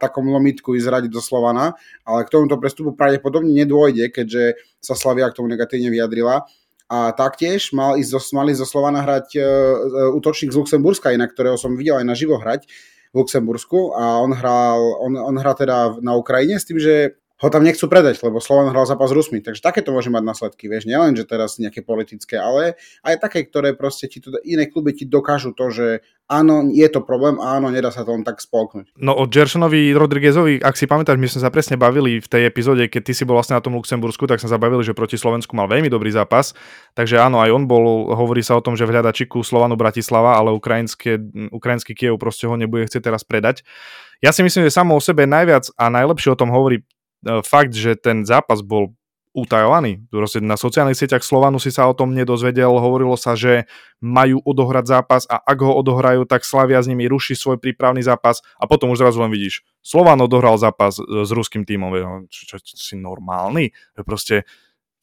takom 0.02 0.26
lomitku 0.26 0.74
izradiť 0.74 1.14
do 1.14 1.22
Slovana, 1.22 1.78
ale 2.02 2.26
k 2.26 2.34
tomuto 2.34 2.58
prestupu 2.58 2.98
pravdepodobne 2.98 3.54
nedôjde, 3.54 4.10
keďže 4.10 4.58
sa 4.82 4.98
Slavia 4.98 5.30
k 5.30 5.38
tomu 5.38 5.46
negatívne 5.46 5.94
vyjadrila. 5.94 6.50
A 6.90 7.14
taktiež 7.14 7.70
mal 7.74 7.98
ísť 8.02 8.10
zo, 8.18 8.22
mali 8.34 8.58
zo 8.58 8.66
Slovana 8.66 9.06
hrať 9.06 9.28
uh, 9.38 10.18
útočník 10.18 10.54
z 10.54 10.58
Luxemburska, 10.58 11.14
inak 11.14 11.38
ktorého 11.38 11.58
som 11.58 11.78
videl 11.78 12.02
aj 12.02 12.06
naživo 12.06 12.42
hrať 12.42 12.66
v 13.14 13.16
Luxembursku 13.22 13.94
a 13.94 14.22
on 14.22 14.34
hral, 14.34 14.82
on, 15.02 15.14
on 15.18 15.36
hrá 15.38 15.54
teda 15.54 15.98
na 16.02 16.18
Ukrajine 16.18 16.58
s 16.58 16.66
tým, 16.66 16.82
že 16.82 17.18
ho 17.36 17.48
tam 17.52 17.68
nechcú 17.68 17.92
predať, 17.92 18.24
lebo 18.24 18.40
Slovan 18.40 18.72
hral 18.72 18.88
zápas 18.88 19.12
s 19.12 19.16
Rusmi. 19.16 19.44
Takže 19.44 19.60
takéto 19.60 19.92
môže 19.92 20.08
mať 20.08 20.24
následky, 20.24 20.72
vieš, 20.72 20.88
nielen, 20.88 21.20
že 21.20 21.28
teraz 21.28 21.60
nejaké 21.60 21.84
politické, 21.84 22.40
ale 22.40 22.80
aj 23.04 23.20
také, 23.20 23.44
ktoré 23.44 23.76
proste 23.76 24.08
ti 24.08 24.24
to, 24.24 24.32
iné 24.48 24.72
kluby 24.72 24.96
ti 24.96 25.04
dokážu 25.04 25.52
to, 25.52 25.68
že 25.68 26.00
áno, 26.32 26.72
je 26.72 26.88
to 26.88 27.04
problém, 27.04 27.36
áno, 27.44 27.68
nedá 27.70 27.92
sa 27.92 28.08
to 28.08 28.16
len 28.16 28.24
tak 28.24 28.40
spolknúť. 28.40 28.96
No 28.98 29.14
o 29.14 29.28
Gersonovi 29.28 29.92
Rodriguezovi, 29.92 30.64
ak 30.64 30.80
si 30.80 30.88
pamätáš, 30.88 31.20
my 31.20 31.28
sme 31.28 31.44
sa 31.44 31.52
presne 31.52 31.76
bavili 31.76 32.24
v 32.24 32.28
tej 32.32 32.48
epizóde, 32.48 32.88
keď 32.88 33.12
ty 33.12 33.14
si 33.14 33.28
bol 33.28 33.36
vlastne 33.36 33.60
na 33.60 33.62
tom 33.62 33.76
Luxembursku, 33.76 34.32
tak 34.32 34.40
sme 34.40 34.50
sa 34.50 34.58
bavili, 34.58 34.82
že 34.82 34.96
proti 34.96 35.20
Slovensku 35.20 35.54
mal 35.60 35.68
veľmi 35.68 35.92
dobrý 35.92 36.16
zápas. 36.16 36.56
Takže 36.96 37.20
áno, 37.20 37.44
aj 37.44 37.52
on 37.52 37.68
bol, 37.68 38.16
hovorí 38.16 38.42
sa 38.42 38.56
o 38.56 38.64
tom, 38.64 38.80
že 38.80 38.88
v 38.88 38.96
hľadačiku 38.96 39.44
Slovanu 39.44 39.76
Bratislava, 39.76 40.40
ale 40.40 40.56
ukrajinský 40.56 41.94
Kiev 41.94 42.16
proste 42.16 42.48
ho 42.48 42.56
nebude 42.56 42.88
chcieť 42.88 43.12
teraz 43.12 43.28
predať. 43.28 43.68
Ja 44.24 44.32
si 44.32 44.42
myslím, 44.42 44.66
že 44.66 44.74
samo 44.74 44.96
o 44.96 45.04
sebe 45.04 45.28
najviac 45.28 45.76
a 45.76 45.92
najlepšie 45.92 46.34
o 46.34 46.40
tom 46.40 46.50
hovorí 46.50 46.88
fakt, 47.42 47.74
že 47.74 47.98
ten 47.98 48.24
zápas 48.24 48.62
bol 48.62 48.94
utajovaný. 49.36 50.08
Proste 50.08 50.40
na 50.40 50.56
sociálnych 50.56 50.96
sieťach 50.96 51.20
Slovanu 51.20 51.60
si 51.60 51.68
sa 51.68 51.92
o 51.92 51.94
tom 51.94 52.16
nedozvedel, 52.16 52.72
hovorilo 52.72 53.20
sa, 53.20 53.36
že 53.36 53.68
majú 54.00 54.40
odohrať 54.48 54.86
zápas 54.88 55.28
a 55.28 55.44
ak 55.44 55.60
ho 55.60 55.76
odohrajú, 55.76 56.24
tak 56.24 56.48
Slavia 56.48 56.80
s 56.80 56.88
nimi 56.88 57.04
ruší 57.04 57.36
svoj 57.36 57.60
prípravný 57.60 58.00
zápas 58.00 58.40
a 58.56 58.64
potom 58.64 58.96
už 58.96 59.04
zrazu 59.04 59.20
len 59.20 59.30
vidíš, 59.36 59.68
Slovan 59.84 60.24
odohral 60.24 60.56
zápas 60.56 60.96
s 61.04 61.30
ruským 61.36 61.68
tímom. 61.68 61.92
Čo, 62.32 62.42
čo, 62.48 62.56
čo, 62.64 62.74
si 62.80 62.96
normálny? 62.96 63.76
Proste 64.08 64.48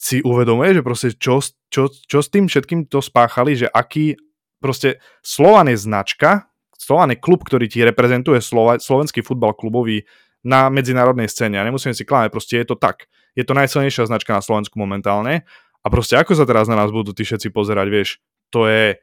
si 0.01 0.25
uvedomuje, 0.25 0.81
že 0.81 0.83
proste 0.83 1.09
čo, 1.15 1.45
čo, 1.69 1.93
čo 1.93 2.19
s 2.25 2.33
tým 2.33 2.49
všetkým 2.49 2.89
to 2.89 3.05
spáchali, 3.05 3.55
že 3.55 3.69
aký 3.69 4.17
proste 4.65 4.99
Slovan 5.21 5.69
je 5.69 5.79
značka, 5.79 6.49
Slovan 6.75 7.15
je 7.15 7.23
klub, 7.23 7.47
ktorý 7.47 7.71
ti 7.71 7.87
reprezentuje 7.87 8.43
Slova, 8.43 8.83
slovenský 8.83 9.23
futbal 9.23 9.55
klubový 9.55 10.03
na 10.43 10.69
medzinárodnej 10.69 11.31
scéne. 11.31 11.59
A 11.59 11.67
nemusíme 11.67 11.95
si 11.95 12.03
klamať, 12.07 12.31
proste 12.35 12.55
je 12.59 12.67
to 12.67 12.77
tak. 12.79 13.07
Je 13.39 13.47
to 13.47 13.57
najsilnejšia 13.57 14.11
značka 14.11 14.37
na 14.37 14.43
Slovensku 14.45 14.77
momentálne. 14.77 15.47
A 15.83 15.87
proste 15.91 16.15
ako 16.19 16.39
sa 16.39 16.47
teraz 16.47 16.71
na 16.71 16.79
nás 16.79 16.95
budú 16.95 17.11
tí 17.11 17.27
všetci 17.27 17.51
pozerať, 17.51 17.87
vieš, 17.91 18.09
to 18.51 18.67
je... 18.71 18.99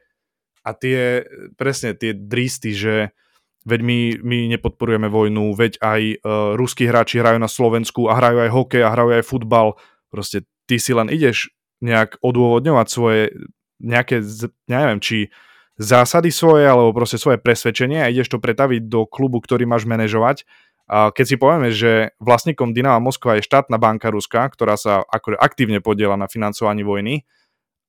A 0.60 0.76
tie, 0.76 1.24
presne 1.56 1.96
tie 1.96 2.12
dristy, 2.12 2.76
že 2.76 3.16
veď 3.64 3.80
my, 3.80 3.98
my 4.20 4.38
nepodporujeme 4.56 5.08
vojnu, 5.08 5.56
veď 5.56 5.80
aj 5.80 6.00
uh, 6.20 6.52
ruskí 6.56 6.84
hráči 6.84 7.20
hrajú 7.20 7.40
na 7.40 7.48
Slovensku 7.48 8.12
a 8.12 8.20
hrajú 8.20 8.44
aj 8.44 8.50
hokej 8.52 8.82
a 8.84 8.92
hrajú 8.92 9.10
aj 9.16 9.24
futbal. 9.24 9.80
Proste 10.12 10.44
ty 10.68 10.76
si 10.76 10.92
len 10.92 11.08
ideš 11.08 11.48
nejak 11.80 12.20
odôvodňovať 12.20 12.86
svoje 12.92 13.32
nejaké, 13.80 14.20
neviem, 14.68 15.00
či 15.00 15.32
zásady 15.80 16.28
svoje, 16.28 16.68
alebo 16.68 16.92
proste 16.92 17.16
svoje 17.16 17.40
presvedčenie 17.40 18.04
a 18.04 18.12
ideš 18.12 18.36
to 18.36 18.38
pretaviť 18.38 18.84
do 18.84 19.08
klubu, 19.08 19.40
ktorý 19.40 19.64
máš 19.64 19.88
manažovať 19.88 20.44
keď 20.90 21.24
si 21.24 21.36
povieme, 21.38 21.70
že 21.70 22.18
vlastníkom 22.18 22.74
Dynama 22.74 22.98
Moskva 22.98 23.38
je 23.38 23.46
štátna 23.46 23.78
banka 23.78 24.10
Ruska, 24.10 24.50
ktorá 24.50 24.74
sa 24.74 25.06
aktívne 25.38 25.78
podiela 25.78 26.18
na 26.18 26.26
financovaní 26.26 26.82
vojny 26.82 27.22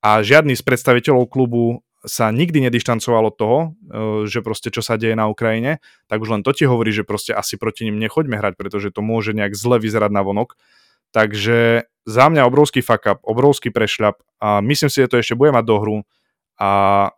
a 0.06 0.22
žiadny 0.22 0.54
z 0.54 0.62
predstaviteľov 0.62 1.26
klubu 1.26 1.82
sa 2.02 2.34
nikdy 2.34 2.66
nedištancoval 2.66 3.30
od 3.30 3.36
toho, 3.38 3.60
e, 3.62 3.68
že 4.26 4.42
proste 4.42 4.74
čo 4.74 4.82
sa 4.82 4.98
deje 4.98 5.14
na 5.14 5.30
Ukrajine, 5.30 5.78
tak 6.10 6.22
už 6.22 6.34
len 6.34 6.42
to 6.42 6.50
ti 6.50 6.66
hovorí, 6.66 6.90
že 6.90 7.06
proste 7.06 7.30
asi 7.30 7.62
proti 7.62 7.86
ním 7.86 8.02
nechoďme 8.02 8.42
hrať, 8.42 8.58
pretože 8.58 8.90
to 8.90 9.06
môže 9.06 9.38
nejak 9.38 9.54
zle 9.54 9.78
vyzerať 9.78 10.10
na 10.10 10.26
vonok. 10.26 10.58
Takže 11.14 11.86
za 12.10 12.26
mňa 12.30 12.50
obrovský 12.50 12.82
fuck 12.82 13.06
up, 13.06 13.20
obrovský 13.22 13.70
prešľap 13.70 14.18
a 14.42 14.66
myslím 14.66 14.90
si, 14.90 15.06
že 15.06 15.12
to 15.14 15.22
ešte 15.22 15.38
bude 15.38 15.54
mať 15.54 15.66
dohru 15.70 16.02
a 16.58 16.70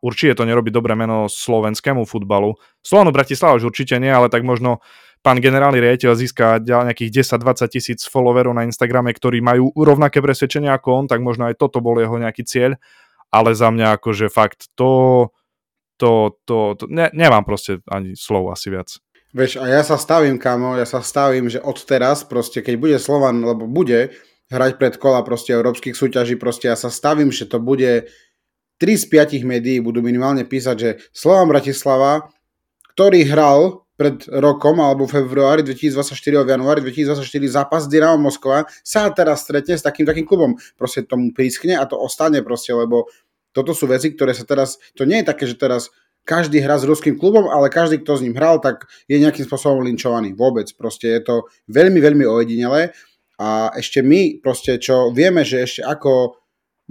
určite 0.04 0.40
to 0.40 0.48
nerobí 0.48 0.72
dobré 0.72 0.96
meno 0.96 1.32
slovenskému 1.32 2.04
futbalu. 2.04 2.60
Slovanu 2.84 3.16
Bratislava 3.16 3.60
už 3.60 3.72
určite 3.72 4.00
nie, 4.00 4.12
ale 4.12 4.28
tak 4.28 4.44
možno 4.44 4.84
pán 5.24 5.40
generálny 5.40 5.80
riaditeľ 5.80 6.20
získa 6.20 6.60
nejakých 6.60 7.24
10-20 7.24 7.72
tisíc 7.72 8.00
followerov 8.06 8.52
na 8.52 8.68
Instagrame, 8.68 9.16
ktorí 9.16 9.40
majú 9.40 9.72
rovnaké 9.72 10.20
presvedčenia 10.20 10.76
ako 10.76 10.90
on, 10.92 11.06
tak 11.08 11.24
možno 11.24 11.48
aj 11.48 11.56
toto 11.56 11.80
bol 11.80 11.96
jeho 11.96 12.20
nejaký 12.20 12.44
cieľ, 12.44 12.76
ale 13.32 13.56
za 13.56 13.72
mňa 13.72 13.98
akože 13.98 14.28
fakt 14.28 14.68
to, 14.76 15.32
to, 15.96 16.36
to, 16.44 16.76
to 16.76 16.84
ne, 16.92 17.08
nemám 17.16 17.48
proste 17.48 17.80
ani 17.88 18.20
slov 18.20 18.52
asi 18.52 18.68
viac. 18.68 19.00
Vieš, 19.34 19.58
a 19.58 19.66
ja 19.66 19.82
sa 19.82 19.98
stavím, 19.98 20.38
kamo, 20.38 20.78
ja 20.78 20.86
sa 20.86 21.02
stavím, 21.02 21.50
že 21.50 21.58
od 21.58 21.82
teraz 21.90 22.22
proste, 22.22 22.62
keď 22.62 22.76
bude 22.78 22.98
Slovan, 23.02 23.42
lebo 23.42 23.66
bude 23.66 24.14
hrať 24.54 24.78
pred 24.78 24.94
kola 25.02 25.26
proste 25.26 25.58
európskych 25.58 25.98
súťaží, 25.98 26.38
proste 26.38 26.70
ja 26.70 26.78
sa 26.78 26.94
stavím, 26.94 27.34
že 27.34 27.50
to 27.50 27.58
bude 27.58 28.06
3 28.78 28.86
z 28.94 29.06
5 29.10 29.42
médií 29.48 29.82
budú 29.82 30.06
minimálne 30.06 30.46
písať, 30.46 30.76
že 30.78 30.90
Slovan 31.16 31.50
Bratislava, 31.50 32.30
ktorý 32.94 33.26
hral 33.26 33.83
pred 33.94 34.26
rokom 34.30 34.82
alebo 34.82 35.06
februári 35.06 35.62
2024 35.62 36.18
alebo 36.34 36.48
v 36.50 36.54
januári 36.58 36.80
2024 36.82 37.30
zápas 37.46 37.86
Dynamo 37.86 38.18
Moskva 38.30 38.66
sa 38.82 39.06
teraz 39.14 39.46
stretne 39.46 39.78
s 39.78 39.86
takým 39.86 40.06
takým 40.06 40.26
klubom. 40.26 40.58
Proste 40.74 41.06
tomu 41.06 41.30
prískne 41.30 41.78
a 41.78 41.86
to 41.86 41.98
ostane 41.98 42.42
proste, 42.42 42.74
lebo 42.74 43.06
toto 43.54 43.78
sú 43.78 43.86
veci, 43.86 44.10
ktoré 44.10 44.34
sa 44.34 44.50
teraz, 44.50 44.82
to 44.98 45.06
nie 45.06 45.22
je 45.22 45.30
také, 45.30 45.46
že 45.46 45.62
teraz 45.62 45.94
každý 46.26 46.64
hrá 46.64 46.80
s 46.80 46.88
ruským 46.88 47.20
klubom, 47.20 47.52
ale 47.52 47.70
každý, 47.70 48.02
kto 48.02 48.18
s 48.18 48.24
ním 48.26 48.34
hral, 48.34 48.58
tak 48.64 48.90
je 49.06 49.20
nejakým 49.20 49.46
spôsobom 49.46 49.84
linčovaný. 49.84 50.34
Vôbec. 50.34 50.72
Proste 50.74 51.20
je 51.20 51.22
to 51.22 51.36
veľmi, 51.70 52.00
veľmi 52.00 52.26
ojedinelé. 52.26 52.96
A 53.38 53.76
ešte 53.76 54.00
my, 54.00 54.40
proste, 54.40 54.80
čo 54.80 55.12
vieme, 55.12 55.44
že 55.44 55.68
ešte 55.68 55.82
ako 55.84 56.43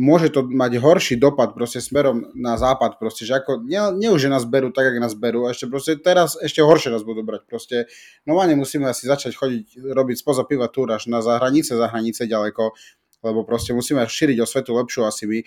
môže 0.02 0.34
to 0.34 0.42
mať 0.42 0.82
horší 0.82 1.14
dopad 1.14 1.54
proste 1.54 1.78
smerom 1.78 2.34
na 2.34 2.58
západ, 2.58 2.98
proste, 2.98 3.22
že 3.22 3.38
ako, 3.38 3.62
nie, 3.62 3.78
nie 3.94 4.10
už, 4.10 4.26
nás 4.26 4.42
berú 4.42 4.74
tak, 4.74 4.90
jak 4.90 4.98
nás 4.98 5.14
berú, 5.14 5.46
a 5.46 5.54
ešte 5.54 5.70
proste 5.70 5.94
teraz 5.94 6.34
ešte 6.34 6.58
horšie 6.58 6.90
nás 6.90 7.06
budú 7.06 7.22
brať, 7.22 7.46
proste, 7.46 7.86
no 8.26 8.34
a 8.42 8.50
musíme 8.50 8.90
asi 8.90 9.06
začať 9.06 9.38
chodiť, 9.38 9.78
robiť 9.94 10.16
spoza 10.18 10.42
piva 10.42 10.66
túr 10.66 10.90
až 10.90 11.06
na 11.06 11.22
zahranice, 11.22 11.78
za 11.78 11.86
hranice 11.86 12.26
ďaleko, 12.26 12.74
lebo 13.22 13.46
proste 13.46 13.70
musíme 13.70 14.02
šíriť 14.02 14.42
o 14.42 14.46
svetu 14.50 14.74
lepšiu 14.74 15.06
asi 15.06 15.30
my, 15.30 15.38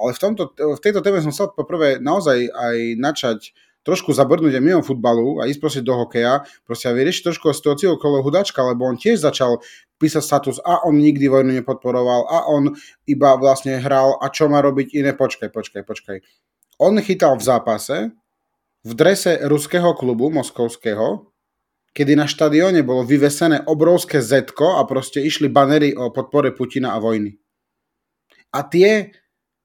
ale 0.00 0.10
v, 0.16 0.18
tomto, 0.18 0.56
v 0.56 0.80
tejto 0.80 1.04
téme 1.04 1.20
som 1.20 1.34
chcel 1.34 1.52
poprvé 1.52 2.00
naozaj 2.00 2.48
aj 2.48 2.76
načať 2.96 3.52
trošku 3.88 4.12
zabrnúť 4.12 4.60
aj 4.60 4.64
mimo 4.64 4.82
futbalu 4.84 5.40
a 5.40 5.48
ísť 5.48 5.60
proste 5.64 5.80
do 5.80 5.96
hokeja, 5.96 6.44
proste 6.68 6.92
a 6.92 6.96
vyriešiť 6.96 7.24
trošku 7.32 7.48
situáciu 7.56 7.96
okolo 7.96 8.20
Hudačka, 8.20 8.60
lebo 8.60 8.84
on 8.84 9.00
tiež 9.00 9.24
začal 9.24 9.64
písať 9.98 10.22
status 10.22 10.56
a 10.62 10.86
on 10.86 10.96
nikdy 10.96 11.26
vojnu 11.26 11.52
nepodporoval 11.58 12.30
a 12.30 12.38
on 12.48 12.72
iba 13.04 13.34
vlastne 13.36 13.82
hral 13.82 14.16
a 14.22 14.30
čo 14.30 14.46
má 14.46 14.62
robiť 14.62 14.94
iné, 14.94 15.10
počkaj, 15.12 15.50
počkaj, 15.50 15.82
počkaj. 15.82 16.18
On 16.78 16.94
chytal 17.02 17.34
v 17.34 17.44
zápase 17.44 17.96
v 18.86 18.92
drese 18.94 19.42
ruského 19.42 19.92
klubu 19.98 20.30
moskovského, 20.30 21.28
kedy 21.92 22.14
na 22.14 22.30
štadióne 22.30 22.86
bolo 22.86 23.02
vyvesené 23.02 23.66
obrovské 23.66 24.22
Z 24.22 24.54
a 24.54 24.82
proste 24.86 25.18
išli 25.18 25.50
banery 25.50 25.92
o 25.98 26.14
podpore 26.14 26.54
Putina 26.54 26.94
a 26.94 27.02
vojny. 27.02 27.34
A 28.54 28.62
tie 28.62 29.10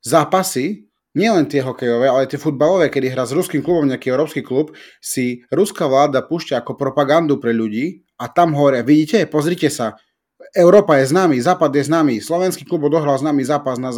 zápasy 0.02 0.90
nielen 1.14 1.46
tie 1.46 1.62
hokejové, 1.62 2.10
ale 2.10 2.26
tie 2.26 2.42
futbalové, 2.42 2.90
kedy 2.90 3.14
hrá 3.14 3.24
s 3.24 3.38
ruským 3.38 3.62
klubom 3.62 3.86
nejaký 3.86 4.10
európsky 4.10 4.42
klub, 4.42 4.74
si 4.98 5.46
ruská 5.54 5.86
vláda 5.86 6.26
púšťa 6.26 6.66
ako 6.66 6.74
propagandu 6.74 7.38
pre 7.38 7.54
ľudí 7.54 8.02
a 8.18 8.28
tam 8.34 8.58
hore, 8.58 8.82
vidíte, 8.82 9.30
pozrite 9.30 9.70
sa, 9.70 9.94
Európa 10.54 11.02
je 11.02 11.10
známy, 11.10 11.42
Západ 11.42 11.74
je 11.74 11.84
známy, 11.90 12.22
slovenský 12.22 12.62
klub 12.70 12.86
odohral 12.86 13.18
známy 13.18 13.42
zápas 13.42 13.82
na, 13.82 13.90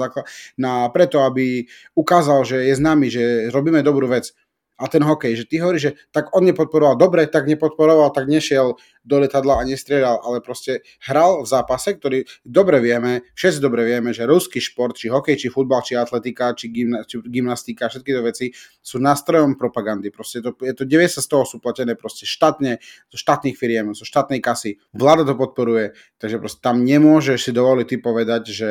na 0.55 0.87
preto, 0.87 1.19
aby 1.19 1.67
ukázal, 1.91 2.47
že 2.47 2.57
je 2.71 2.73
známy, 2.79 3.07
že 3.11 3.23
robíme 3.51 3.83
dobrú 3.83 4.07
vec 4.07 4.31
a 4.75 4.91
ten 4.91 4.99
hokej, 4.99 5.39
že 5.39 5.45
ty 5.47 5.63
hovoríš, 5.63 5.81
že 5.81 5.91
tak 6.11 6.35
on 6.35 6.43
nepodporoval 6.43 6.99
dobre, 6.99 7.23
tak 7.31 7.47
nepodporoval, 7.47 8.11
tak 8.11 8.27
nešiel 8.27 8.75
do 9.07 9.15
letadla 9.23 9.61
a 9.61 9.63
nestrieľal, 9.63 10.19
ale 10.19 10.43
proste 10.43 10.83
hral 11.07 11.45
v 11.45 11.47
zápase, 11.47 11.95
ktorý 11.95 12.27
dobre 12.43 12.83
vieme, 12.83 13.23
všetci 13.39 13.63
dobre 13.63 13.87
vieme, 13.87 14.11
že 14.11 14.27
ruský 14.27 14.59
šport, 14.59 14.97
či 14.99 15.07
hokej, 15.07 15.39
či 15.39 15.47
futbal, 15.47 15.79
či 15.79 15.95
atletika, 15.95 16.51
či, 16.51 16.67
gymna, 16.73 17.07
či 17.07 17.23
gymnastika, 17.23 17.87
všetky 17.87 18.09
tie 18.11 18.23
veci 18.25 18.45
sú 18.83 18.99
nástrojom 18.99 19.55
propagandy. 19.55 20.11
Proste 20.11 20.43
to, 20.43 20.51
je 20.59 20.75
to 20.75 20.83
90 20.83 21.23
z 21.23 21.27
toho 21.31 21.47
sú 21.47 21.63
platené 21.63 21.95
proste 21.95 22.27
štátne, 22.27 22.83
zo 23.07 23.17
štátnych 23.17 23.55
firiem, 23.55 23.95
zo 23.95 24.03
štátnej 24.03 24.43
kasy. 24.43 24.81
Vláda 24.91 25.23
to 25.23 25.39
podporuje, 25.39 25.95
takže 26.19 26.41
proste 26.41 26.59
tam 26.59 26.83
nemôžeš 26.83 27.47
si 27.47 27.51
dovoliť 27.55 27.85
ty 27.87 27.97
povedať, 28.01 28.43
že 28.51 28.69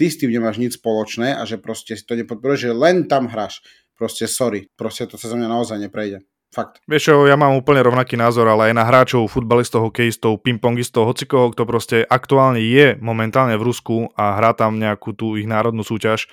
ty 0.00 0.08
s 0.08 0.16
tým 0.16 0.32
nemáš 0.32 0.56
nič 0.56 0.80
spoločné 0.80 1.36
a 1.36 1.44
že 1.44 1.60
proste 1.60 1.92
si 1.92 2.04
to 2.08 2.16
nepodporuješ, 2.16 2.70
že 2.70 2.72
len 2.72 3.04
tam 3.04 3.28
hráš 3.28 3.60
proste 4.00 4.24
sorry, 4.24 4.72
proste 4.80 5.04
to 5.04 5.20
cez 5.20 5.28
mňa 5.36 5.52
naozaj 5.52 5.76
neprejde. 5.76 6.24
Fakt. 6.50 6.82
Vieš 6.88 7.14
ja 7.30 7.36
mám 7.38 7.54
úplne 7.54 7.78
rovnaký 7.78 8.18
názor, 8.18 8.48
ale 8.50 8.72
aj 8.72 8.74
na 8.74 8.82
hráčov, 8.82 9.30
futbalistov, 9.30 9.86
hokejistov, 9.86 10.42
pingpongistov, 10.42 11.06
hocikoho, 11.06 11.54
kto 11.54 11.62
proste 11.62 11.96
aktuálne 12.02 12.58
je 12.58 12.98
momentálne 12.98 13.54
v 13.54 13.62
Rusku 13.62 14.10
a 14.18 14.34
hrá 14.34 14.50
tam 14.56 14.82
nejakú 14.82 15.14
tú 15.14 15.38
ich 15.38 15.46
národnú 15.46 15.86
súťaž. 15.86 16.26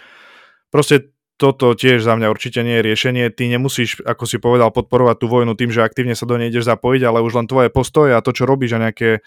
Proste 0.74 1.14
toto 1.38 1.78
tiež 1.78 2.02
za 2.02 2.18
mňa 2.18 2.34
určite 2.34 2.66
nie 2.66 2.82
je 2.82 2.86
riešenie. 2.90 3.30
Ty 3.30 3.46
nemusíš, 3.46 4.02
ako 4.02 4.26
si 4.26 4.42
povedal, 4.42 4.74
podporovať 4.74 5.22
tú 5.22 5.30
vojnu 5.30 5.54
tým, 5.54 5.70
že 5.70 5.86
aktívne 5.86 6.18
sa 6.18 6.26
do 6.26 6.34
nej 6.34 6.50
ideš 6.50 6.66
zapojiť, 6.66 7.06
ale 7.06 7.22
už 7.22 7.38
len 7.38 7.46
tvoje 7.46 7.70
postoje 7.70 8.18
a 8.18 8.24
to, 8.26 8.34
čo 8.34 8.50
robíš 8.50 8.74
a 8.74 8.90
nejaké 8.90 9.22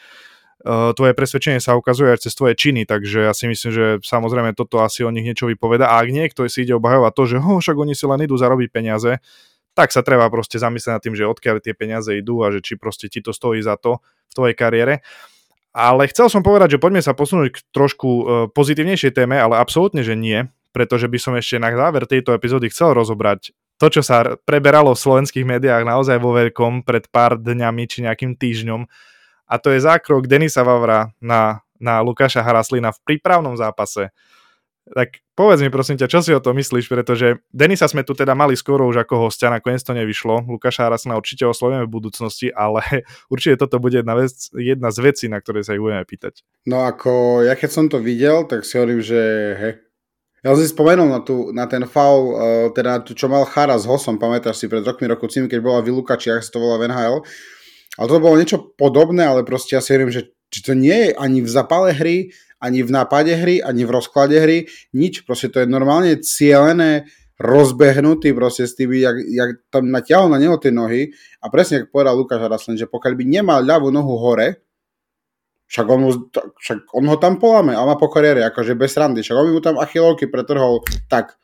tvoje 0.66 1.12
presvedčenie 1.16 1.56
sa 1.56 1.72
ukazuje 1.72 2.12
aj 2.12 2.28
cez 2.28 2.36
tvoje 2.36 2.52
činy, 2.52 2.84
takže 2.84 3.28
ja 3.28 3.32
si 3.32 3.48
myslím, 3.48 3.70
že 3.72 3.86
samozrejme 4.04 4.52
toto 4.52 4.84
asi 4.84 5.00
o 5.02 5.10
nich 5.12 5.24
niečo 5.24 5.48
vypoveda. 5.48 5.88
A 5.88 6.04
ak 6.04 6.12
niekto 6.12 6.44
si 6.52 6.68
ide 6.68 6.76
obhajovať 6.76 7.12
to, 7.16 7.22
že 7.24 7.36
ho, 7.40 7.52
však 7.60 7.76
oni 7.76 7.96
si 7.96 8.04
len 8.04 8.20
idú 8.20 8.36
zarobiť 8.36 8.68
peniaze, 8.68 9.24
tak 9.72 9.94
sa 9.94 10.04
treba 10.04 10.28
proste 10.28 10.60
zamyslieť 10.60 10.92
nad 10.92 11.02
tým, 11.02 11.16
že 11.16 11.24
odkiaľ 11.24 11.64
tie 11.64 11.72
peniaze 11.72 12.12
idú 12.12 12.44
a 12.44 12.52
že 12.52 12.60
či 12.60 12.76
proste 12.76 13.08
ti 13.08 13.24
to 13.24 13.32
stojí 13.32 13.64
za 13.64 13.80
to 13.80 14.04
v 14.28 14.32
tvojej 14.36 14.56
kariére. 14.58 14.94
Ale 15.70 16.10
chcel 16.10 16.26
som 16.26 16.42
povedať, 16.42 16.76
že 16.76 16.82
poďme 16.82 17.00
sa 17.00 17.14
posunúť 17.14 17.48
k 17.54 17.58
trošku 17.70 18.08
uh, 18.10 18.22
pozitívnejšej 18.50 19.14
téme, 19.14 19.38
ale 19.38 19.56
absolútne, 19.56 20.02
že 20.02 20.18
nie, 20.18 20.50
pretože 20.74 21.06
by 21.06 21.18
som 21.22 21.32
ešte 21.38 21.62
na 21.62 21.70
záver 21.70 22.10
tejto 22.10 22.34
epizódy 22.34 22.68
chcel 22.68 22.92
rozobrať 22.92 23.54
to, 23.80 23.86
čo 23.88 24.02
sa 24.04 24.36
preberalo 24.44 24.92
v 24.92 25.02
slovenských 25.02 25.46
médiách 25.46 25.88
naozaj 25.88 26.20
vo 26.20 26.36
veľkom 26.36 26.84
pred 26.84 27.08
pár 27.08 27.40
dňami 27.40 27.82
či 27.88 28.04
nejakým 28.04 28.36
týždňom. 28.36 28.84
A 29.50 29.58
to 29.58 29.74
je 29.74 29.82
zákrok 29.82 30.30
Denisa 30.30 30.62
Vavra 30.62 31.10
na, 31.18 31.66
na 31.82 31.98
Lukáša 31.98 32.46
Haraslina 32.46 32.94
v 32.94 33.02
prípravnom 33.02 33.58
zápase. 33.58 34.14
Tak 34.90 35.22
povedz 35.34 35.62
mi 35.62 35.70
prosím 35.70 35.98
ťa, 35.98 36.06
čo 36.10 36.18
si 36.22 36.30
o 36.30 36.40
to 36.42 36.54
myslíš, 36.54 36.86
pretože 36.86 37.42
Denisa 37.50 37.90
sme 37.90 38.06
tu 38.06 38.14
teda 38.14 38.38
mali 38.38 38.54
skoro 38.54 38.86
už 38.86 39.02
ako 39.02 39.26
hostia, 39.26 39.50
nakoniec 39.50 39.82
to 39.82 39.90
nevyšlo. 39.90 40.46
Lukáša 40.46 40.86
Harasna 40.86 41.18
určite 41.18 41.46
oslovíme 41.46 41.86
v 41.86 41.94
budúcnosti, 41.94 42.50
ale 42.54 42.82
určite 43.34 43.58
toto 43.58 43.82
bude 43.82 43.98
jedna, 43.98 44.14
vec, 44.14 44.30
jedna 44.54 44.94
z 44.94 44.98
vecí, 45.02 45.26
na 45.26 45.42
ktoré 45.42 45.66
sa 45.66 45.74
ich 45.74 45.82
budeme 45.82 46.06
pýtať. 46.06 46.46
No 46.70 46.86
ako, 46.86 47.42
ja 47.42 47.58
keď 47.58 47.70
som 47.70 47.86
to 47.90 47.98
videl, 47.98 48.46
tak 48.46 48.62
si 48.62 48.78
hovorím, 48.78 49.02
že 49.02 49.20
he, 49.58 49.70
ja 50.40 50.56
som 50.56 50.60
si 50.64 50.72
spomenul 50.72 51.12
na, 51.12 51.20
tú, 51.20 51.52
na 51.52 51.68
ten 51.68 51.84
faul, 51.84 52.32
uh, 52.32 52.66
teda 52.72 52.88
na 52.96 53.00
tú, 53.04 53.12
čo 53.12 53.28
mal 53.28 53.44
Chara 53.44 53.76
s 53.76 53.84
Hosom, 53.84 54.16
pamätáš 54.16 54.56
si, 54.56 54.66
pred 54.72 54.80
rokmi, 54.80 55.04
roku 55.04 55.28
cimi, 55.28 55.52
keď 55.52 55.60
bola 55.60 55.84
Viluka, 55.84 56.16
či 56.16 56.32
ak 56.32 56.40
sa 56.40 56.56
to 56.56 56.64
volá 56.64 56.80
v 56.80 56.88
NHL. 56.88 57.20
Ale 57.98 58.06
to 58.06 58.22
bolo 58.22 58.38
niečo 58.38 58.74
podobné, 58.78 59.26
ale 59.26 59.42
proste 59.42 59.74
ja 59.74 59.82
si 59.82 59.94
hovorím, 59.94 60.14
že 60.14 60.30
či 60.50 60.60
to 60.66 60.74
nie 60.74 61.10
je 61.10 61.10
ani 61.14 61.42
v 61.42 61.50
zapale 61.50 61.90
hry, 61.94 62.30
ani 62.60 62.84
v 62.84 62.90
nápade 62.92 63.32
hry, 63.32 63.64
ani 63.64 63.82
v 63.88 63.90
rozklade 63.90 64.36
hry, 64.36 64.68
nič, 64.92 65.24
proste 65.24 65.48
to 65.48 65.64
je 65.64 65.66
normálne 65.66 66.20
cielené, 66.20 67.08
rozbehnutý 67.40 68.36
proste 68.36 68.68
s 68.68 68.76
tým, 68.76 68.92
jak, 69.00 69.16
jak 69.16 69.50
tam 69.72 69.88
natiahol 69.88 70.28
na 70.28 70.36
neho 70.36 70.60
tie 70.60 70.68
nohy 70.68 71.08
a 71.40 71.48
presne 71.48 71.82
ako 71.82 71.88
povedal 71.88 72.14
Lukáš 72.20 72.44
Haraslen, 72.44 72.76
že 72.76 72.84
pokiaľ 72.84 73.16
by 73.16 73.24
nemal 73.24 73.64
ľavú 73.64 73.88
nohu 73.88 74.20
hore, 74.20 74.60
však 75.64 75.86
on, 75.88 76.00
mu, 76.04 76.10
však 76.60 76.92
on 76.92 77.04
ho 77.08 77.16
tam 77.16 77.40
poláme 77.40 77.72
a 77.72 77.80
má 77.80 77.96
po 77.96 78.12
kariére, 78.12 78.44
akože 78.44 78.76
bez 78.76 78.92
randy, 78.92 79.24
však 79.24 79.38
on 79.40 79.46
by 79.48 79.52
mu 79.56 79.62
tam 79.64 79.76
achilovky 79.80 80.28
pretrhol 80.28 80.84
tak. 81.08 81.40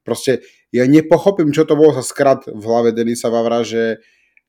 Proste 0.00 0.40
ja 0.72 0.88
nepochopím, 0.88 1.52
čo 1.52 1.68
to 1.68 1.76
bolo 1.76 1.92
za 2.00 2.06
skrat 2.06 2.48
v 2.48 2.62
hlave 2.64 2.96
Denisa 2.96 3.28
Vavra, 3.28 3.60
že 3.60 4.00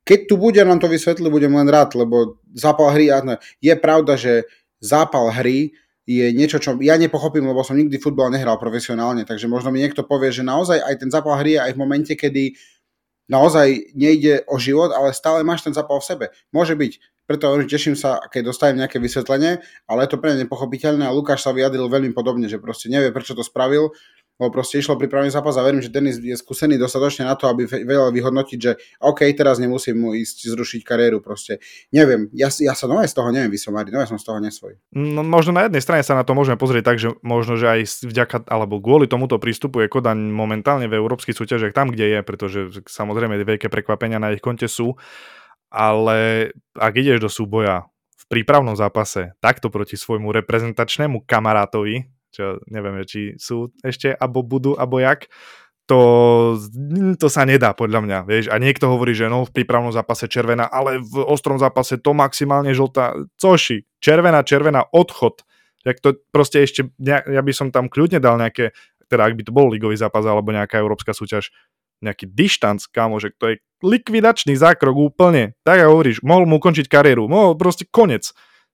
keď 0.03 0.19
tu 0.25 0.35
bude, 0.39 0.59
nám 0.63 0.81
to 0.81 0.89
vysvetliť, 0.89 1.29
budem 1.29 1.53
len 1.53 1.69
rád, 1.69 1.93
lebo 1.93 2.39
zápal 2.55 2.95
hry, 2.95 3.11
je 3.61 3.73
pravda, 3.77 4.17
že 4.17 4.49
zápal 4.81 5.29
hry 5.29 5.75
je 6.09 6.33
niečo, 6.33 6.57
čo 6.57 6.73
ja 6.81 6.97
nepochopím, 6.97 7.45
lebo 7.45 7.61
som 7.61 7.77
nikdy 7.77 8.01
futbal 8.01 8.33
nehral 8.33 8.57
profesionálne, 8.57 9.29
takže 9.29 9.45
možno 9.45 9.69
mi 9.69 9.85
niekto 9.85 10.01
povie, 10.01 10.33
že 10.33 10.41
naozaj 10.41 10.81
aj 10.81 10.95
ten 10.97 11.09
zápal 11.13 11.37
hry 11.37 11.53
je 11.53 11.61
aj 11.61 11.71
v 11.77 11.81
momente, 11.85 12.13
kedy 12.17 12.57
naozaj 13.29 13.93
nejde 13.93 14.41
o 14.49 14.57
život, 14.57 14.89
ale 14.89 15.13
stále 15.13 15.45
máš 15.45 15.61
ten 15.61 15.73
zápal 15.77 16.01
v 16.01 16.09
sebe. 16.09 16.25
Môže 16.49 16.73
byť. 16.73 17.21
Preto 17.29 17.61
teším 17.61 17.93
sa, 17.93 18.25
keď 18.25 18.49
dostanem 18.49 18.81
nejaké 18.81 18.97
vysvetlenie, 18.97 19.61
ale 19.85 19.99
je 20.01 20.09
to 20.09 20.17
pre 20.17 20.33
mňa 20.33 20.49
nepochopiteľné 20.49 21.05
a 21.05 21.13
Lukáš 21.13 21.45
sa 21.45 21.53
vyjadril 21.53 21.85
veľmi 21.85 22.09
podobne, 22.09 22.49
že 22.49 22.57
proste 22.57 22.89
nevie, 22.89 23.13
prečo 23.13 23.37
to 23.37 23.45
spravil, 23.45 23.93
lebo 24.39 24.55
proste 24.55 24.79
išlo 24.79 24.95
pripravený 24.95 25.35
zápas 25.35 25.59
a 25.59 25.67
verím, 25.67 25.83
že 25.83 25.91
Denis 25.91 26.15
je 26.15 26.31
skúsený 26.39 26.79
dostatočne 26.79 27.27
na 27.27 27.35
to, 27.35 27.51
aby 27.51 27.67
vedel 27.67 28.07
vyhodnotiť, 28.07 28.59
že 28.59 28.79
OK, 29.03 29.27
teraz 29.35 29.59
nemusím 29.59 29.99
mu 29.99 30.15
ísť 30.15 30.55
zrušiť 30.55 30.81
kariéru, 30.87 31.19
proste 31.19 31.59
neviem, 31.91 32.31
ja, 32.31 32.47
ja 32.47 32.71
sa 32.71 32.87
nové 32.87 33.03
z 33.03 33.19
toho 33.19 33.35
neviem 33.35 33.51
vysomariť, 33.51 33.91
nové 33.91 34.07
som 34.07 34.15
z 34.15 34.25
toho 34.25 34.39
nesvoj. 34.39 34.79
No, 34.95 35.27
možno 35.27 35.51
na 35.59 35.67
jednej 35.67 35.83
strane 35.83 36.01
sa 36.07 36.15
na 36.15 36.23
to 36.23 36.31
môžeme 36.31 36.55
pozrieť 36.55 36.83
tak, 36.87 36.97
že 37.03 37.11
možno, 37.19 37.59
že 37.59 37.67
aj 37.67 38.07
vďaka, 38.07 38.47
alebo 38.47 38.79
kvôli 38.79 39.11
tomuto 39.11 39.35
prístupu 39.37 39.83
je 39.83 39.91
Kodaň 39.91 40.31
momentálne 40.31 40.87
v 40.87 40.95
európskych 40.95 41.35
súťažiach 41.35 41.75
tam, 41.75 41.91
kde 41.91 42.07
je, 42.07 42.19
pretože 42.23 42.59
samozrejme 42.87 43.35
veľké 43.43 43.67
prekvapenia 43.67 44.23
na 44.23 44.31
ich 44.31 44.39
konte 44.39 44.71
sú, 44.71 44.95
ale 45.67 46.49
ak 46.79 46.93
ideš 46.95 47.19
do 47.19 47.29
súboja 47.29 47.91
v 48.15 48.23
prípravnom 48.31 48.73
zápase 48.79 49.35
takto 49.43 49.67
proti 49.67 49.99
svojmu 49.99 50.31
reprezentačnému 50.31 51.27
kamarátovi, 51.27 52.07
čo 52.29 52.61
neviem, 52.69 53.01
či 53.05 53.35
sú 53.37 53.73
ešte, 53.81 54.13
alebo 54.13 54.45
budú, 54.45 54.77
alebo 54.77 55.01
jak, 55.01 55.27
to, 55.89 56.01
to 57.17 57.27
sa 57.33 57.49
nedá 57.49 57.73
podľa 57.73 58.05
mňa, 58.05 58.17
vieš. 58.29 58.45
A 58.53 58.61
niekto 58.61 58.93
hovorí, 58.93 59.17
že 59.17 59.25
no 59.25 59.41
v 59.41 59.49
prípravnom 59.49 59.89
zápase 59.89 60.29
červená, 60.29 60.69
ale 60.69 61.01
v 61.01 61.25
ostrom 61.25 61.57
zápase 61.57 61.97
to 61.97 62.13
maximálne 62.13 62.69
žltá. 62.77 63.17
Coši, 63.41 63.89
červená, 63.97 64.45
červená, 64.45 64.85
odchod. 64.93 65.41
Jak 65.81 65.97
to 65.97 66.13
proste 66.29 66.61
ešte, 66.61 66.93
ja 67.01 67.41
by 67.41 67.53
som 67.55 67.73
tam 67.73 67.89
kľudne 67.89 68.21
dal 68.21 68.37
nejaké, 68.37 68.69
teda 69.09 69.33
ak 69.33 69.33
by 69.33 69.43
to 69.49 69.55
bol 69.55 69.65
ligový 69.65 69.97
zápas 69.97 70.21
alebo 70.29 70.53
nejaká 70.53 70.77
európska 70.77 71.17
súťaž, 71.17 71.49
nejaký 72.05 72.29
dištanc, 72.31 72.85
kámo, 72.93 73.17
že 73.17 73.33
to 73.41 73.49
je 73.49 73.55
likvidačný 73.81 74.53
zákrok 74.55 74.93
úplne. 74.93 75.57
Tak 75.65 75.75
ja 75.81 75.87
hovoríš, 75.89 76.21
mohol 76.21 76.45
mu 76.45 76.61
ukončiť 76.61 76.85
kariéru, 76.85 77.25
mohol 77.25 77.57
proste 77.57 77.89
konec. 77.89 78.29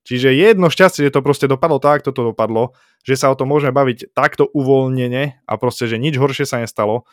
Čiže 0.06 0.38
jedno 0.38 0.70
šťastie, 0.70 1.10
že 1.10 1.16
to 1.18 1.26
proste 1.26 1.50
dopadlo 1.50 1.82
tak, 1.82 2.06
ako 2.06 2.14
to 2.14 2.24
dopadlo, 2.30 2.78
že 3.02 3.18
sa 3.18 3.34
o 3.34 3.38
tom 3.38 3.50
môžeme 3.50 3.74
baviť 3.74 4.14
takto 4.14 4.46
uvoľnene 4.54 5.42
a 5.50 5.54
proste, 5.58 5.90
že 5.90 5.98
nič 5.98 6.22
horšie 6.22 6.46
sa 6.46 6.62
nestalo. 6.62 7.10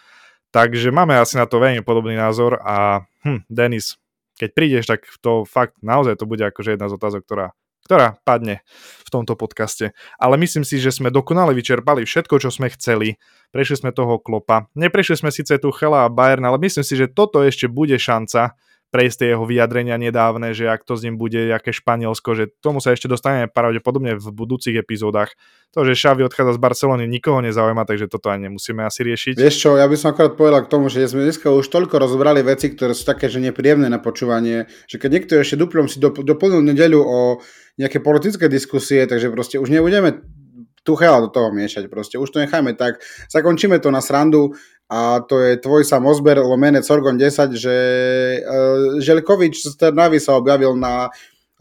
Takže 0.53 0.93
máme 0.93 1.17
asi 1.17 1.41
na 1.41 1.49
to 1.49 1.57
veľmi 1.57 1.81
podobný 1.81 2.13
názor 2.13 2.61
a 2.61 3.09
hm, 3.25 3.49
Denis, 3.49 3.97
keď 4.37 4.51
prídeš, 4.53 4.85
tak 4.85 5.09
to 5.25 5.49
fakt 5.49 5.81
naozaj 5.81 6.21
to 6.21 6.29
bude 6.29 6.45
akože 6.45 6.77
jedna 6.77 6.93
z 6.93 7.01
otázok, 7.01 7.25
ktorá, 7.25 7.47
ktorá 7.89 8.21
padne 8.29 8.61
v 9.01 9.09
tomto 9.09 9.41
podcaste. 9.41 9.97
Ale 10.21 10.37
myslím 10.37 10.61
si, 10.61 10.77
že 10.77 10.93
sme 10.93 11.09
dokonale 11.09 11.57
vyčerpali 11.57 12.05
všetko, 12.05 12.45
čo 12.45 12.53
sme 12.53 12.69
chceli. 12.77 13.17
Prešli 13.49 13.81
sme 13.81 13.97
toho 13.97 14.21
klopa. 14.21 14.69
Neprešli 14.77 15.17
sme 15.17 15.33
síce 15.33 15.57
tu 15.57 15.73
Chela 15.73 16.05
a 16.05 16.13
Bayern, 16.13 16.45
ale 16.45 16.61
myslím 16.61 16.85
si, 16.85 17.01
že 17.01 17.09
toto 17.09 17.41
ešte 17.41 17.73
bude 17.73 17.97
šanca 17.97 18.53
prejsť 18.93 19.17
tie 19.25 19.29
jeho 19.33 19.49
vyjadrenia 19.49 19.97
nedávne, 19.97 20.53
že 20.53 20.69
ak 20.69 20.85
to 20.85 21.01
s 21.01 21.03
ním 21.09 21.17
bude, 21.17 21.41
aké 21.49 21.73
Španielsko, 21.73 22.37
že 22.37 22.53
tomu 22.61 22.85
sa 22.85 22.93
ešte 22.93 23.09
dostaneme 23.09 23.49
pravdepodobne 23.49 24.21
v 24.21 24.27
budúcich 24.29 24.77
epizódach. 24.77 25.33
To, 25.73 25.89
že 25.89 25.97
Xavi 25.97 26.29
odchádza 26.29 26.61
z 26.61 26.61
Barcelony, 26.61 27.09
nikoho 27.09 27.41
nezaujíma, 27.41 27.89
takže 27.89 28.13
toto 28.13 28.29
ani 28.29 28.53
nemusíme 28.53 28.85
asi 28.85 29.01
riešiť. 29.01 29.41
Vieš 29.41 29.57
čo, 29.57 29.81
ja 29.81 29.89
by 29.89 29.97
som 29.97 30.13
akorát 30.13 30.37
povedal 30.37 30.69
k 30.69 30.73
tomu, 30.77 30.93
že 30.93 31.09
sme 31.09 31.25
dneska 31.25 31.49
už 31.49 31.65
toľko 31.73 31.97
rozobrali 31.97 32.45
veci, 32.45 32.69
ktoré 32.69 32.93
sú 32.93 33.09
také, 33.09 33.33
že 33.33 33.41
nepríjemné 33.41 33.89
na 33.89 33.97
počúvanie, 33.97 34.69
že 34.85 35.01
keď 35.01 35.09
niekto 35.09 35.33
ešte 35.41 35.57
duplom 35.57 35.89
si 35.89 35.97
doplnil 35.99 36.61
nedeľu 36.61 37.01
o 37.01 37.19
nejaké 37.81 38.05
politické 38.05 38.53
diskusie, 38.53 39.09
takže 39.09 39.33
proste 39.33 39.57
už 39.57 39.73
nebudeme 39.73 40.21
Tuchela 40.83 41.23
do 41.23 41.31
toho 41.31 41.55
miešať 41.55 41.87
proste. 41.87 42.19
Už 42.19 42.35
to 42.35 42.43
nechajme 42.43 42.75
tak. 42.75 42.99
Zakončíme 43.31 43.79
to 43.79 43.95
na 43.95 44.03
srandu 44.03 44.59
a 44.93 45.25
to 45.25 45.41
je 45.41 45.57
tvoj 45.57 45.89
samozber 45.89 46.37
lomenec 46.37 46.85
Orgon 46.93 47.17
10, 47.17 47.57
že 47.57 47.77
uh, 48.45 49.01
Želkovič 49.01 49.65
z 49.65 49.73
Trnavy 49.81 50.21
sa 50.21 50.37
objavil 50.37 50.77
na 50.77 51.09